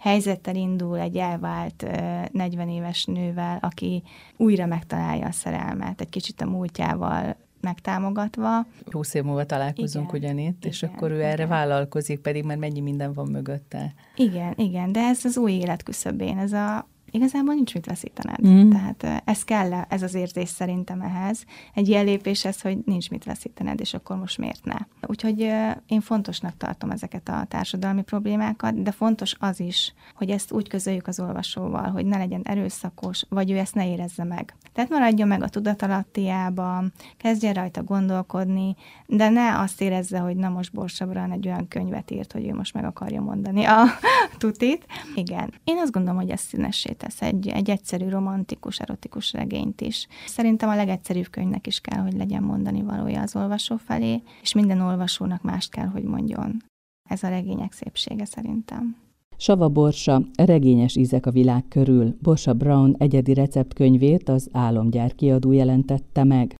helyzettel 0.00 0.54
indul 0.54 0.98
egy 0.98 1.16
elvált 1.16 1.86
40 2.32 2.68
éves 2.68 3.04
nővel, 3.04 3.58
aki 3.60 4.02
újra 4.36 4.66
megtalálja 4.66 5.26
a 5.26 5.32
szerelmet, 5.32 6.00
egy 6.00 6.08
kicsit 6.08 6.40
a 6.40 6.46
múltjával 6.46 7.36
megtámogatva. 7.60 8.66
20 8.90 9.14
év 9.14 9.22
múlva 9.22 9.44
találkozunk 9.44 10.08
igen, 10.08 10.20
ugyanitt, 10.20 10.58
igen, 10.58 10.70
és 10.70 10.82
akkor 10.82 11.10
ő 11.10 11.16
igen. 11.16 11.30
erre 11.30 11.46
vállalkozik, 11.46 12.20
pedig 12.20 12.44
már 12.44 12.56
mennyi 12.56 12.80
minden 12.80 13.12
van 13.12 13.28
mögötte. 13.30 13.94
Igen, 14.16 14.54
igen, 14.56 14.92
de 14.92 15.00
ez 15.00 15.24
az 15.24 15.36
új 15.36 15.52
élet 15.52 15.82
küszöbén, 15.82 16.38
ez 16.38 16.52
a 16.52 16.88
igazából 17.10 17.54
nincs 17.54 17.74
mit 17.74 17.86
veszítened. 17.86 18.46
Mm. 18.46 18.70
Tehát 18.70 19.22
ez 19.24 19.44
kell, 19.44 19.72
ez 19.72 20.02
az 20.02 20.14
érzés 20.14 20.48
szerintem 20.48 21.00
ehhez. 21.00 21.44
Egy 21.74 21.88
ilyen 21.88 22.04
lépés 22.04 22.44
ez, 22.44 22.60
hogy 22.60 22.78
nincs 22.84 23.10
mit 23.10 23.24
veszítened, 23.24 23.80
és 23.80 23.94
akkor 23.94 24.16
most 24.16 24.38
miért 24.38 24.64
ne. 24.64 24.76
Úgyhogy 25.06 25.40
én 25.86 26.00
fontosnak 26.00 26.56
tartom 26.56 26.90
ezeket 26.90 27.28
a 27.28 27.44
társadalmi 27.48 28.02
problémákat, 28.02 28.82
de 28.82 28.90
fontos 28.90 29.34
az 29.38 29.60
is, 29.60 29.94
hogy 30.14 30.30
ezt 30.30 30.52
úgy 30.52 30.68
közöljük 30.68 31.06
az 31.06 31.20
olvasóval, 31.20 31.90
hogy 31.90 32.06
ne 32.06 32.18
legyen 32.18 32.42
erőszakos, 32.44 33.24
vagy 33.28 33.50
ő 33.50 33.58
ezt 33.58 33.74
ne 33.74 33.90
érezze 33.90 34.24
meg. 34.24 34.54
Tehát 34.72 34.90
maradjon 34.90 35.28
meg 35.28 35.42
a 35.42 35.48
tudatalattiában, 35.48 36.92
kezdjen 37.16 37.54
rajta 37.54 37.82
gondolkodni, 37.82 38.76
de 39.06 39.28
ne 39.28 39.58
azt 39.58 39.80
érezze, 39.80 40.18
hogy 40.18 40.36
na 40.36 40.48
most 40.48 40.72
Borsabran 40.72 41.30
egy 41.30 41.46
olyan 41.46 41.68
könyvet 41.68 42.10
írt, 42.10 42.32
hogy 42.32 42.46
ő 42.46 42.54
most 42.54 42.74
meg 42.74 42.84
akarja 42.84 43.20
mondani 43.20 43.64
a 43.64 43.84
tutit. 44.38 44.86
Igen. 45.14 45.52
Én 45.64 45.78
azt 45.78 45.92
gondolom, 45.92 46.18
hogy 46.18 46.30
ez 46.30 46.40
színessé 46.40 46.92
tesz 47.00 47.22
egy, 47.22 47.48
egy 47.48 47.70
egyszerű, 47.70 48.08
romantikus, 48.08 48.78
erotikus 48.78 49.32
regényt 49.32 49.80
is. 49.80 50.06
Szerintem 50.26 50.68
a 50.68 50.76
legegyszerűbb 50.76 51.30
könyvnek 51.30 51.66
is 51.66 51.80
kell, 51.80 52.02
hogy 52.02 52.12
legyen 52.12 52.42
mondani 52.42 52.82
valója 52.82 53.20
az 53.20 53.36
olvasó 53.36 53.76
felé, 53.76 54.22
és 54.42 54.54
minden 54.54 54.80
olvasónak 54.80 55.42
mást 55.42 55.70
kell, 55.70 55.86
hogy 55.86 56.02
mondjon. 56.02 56.62
Ez 57.08 57.22
a 57.22 57.28
regények 57.28 57.72
szépsége 57.72 58.24
szerintem. 58.24 58.96
Sava 59.36 59.68
Borsa, 59.68 60.22
regényes 60.36 60.96
ízek 60.96 61.26
a 61.26 61.30
világ 61.30 61.64
körül. 61.68 62.16
Borsa 62.22 62.52
Brown 62.54 62.94
egyedi 62.98 63.34
receptkönyvét 63.34 64.28
az 64.28 64.48
Álomgyár 64.52 65.14
kiadó 65.14 65.52
jelentette 65.52 66.24
meg. 66.24 66.58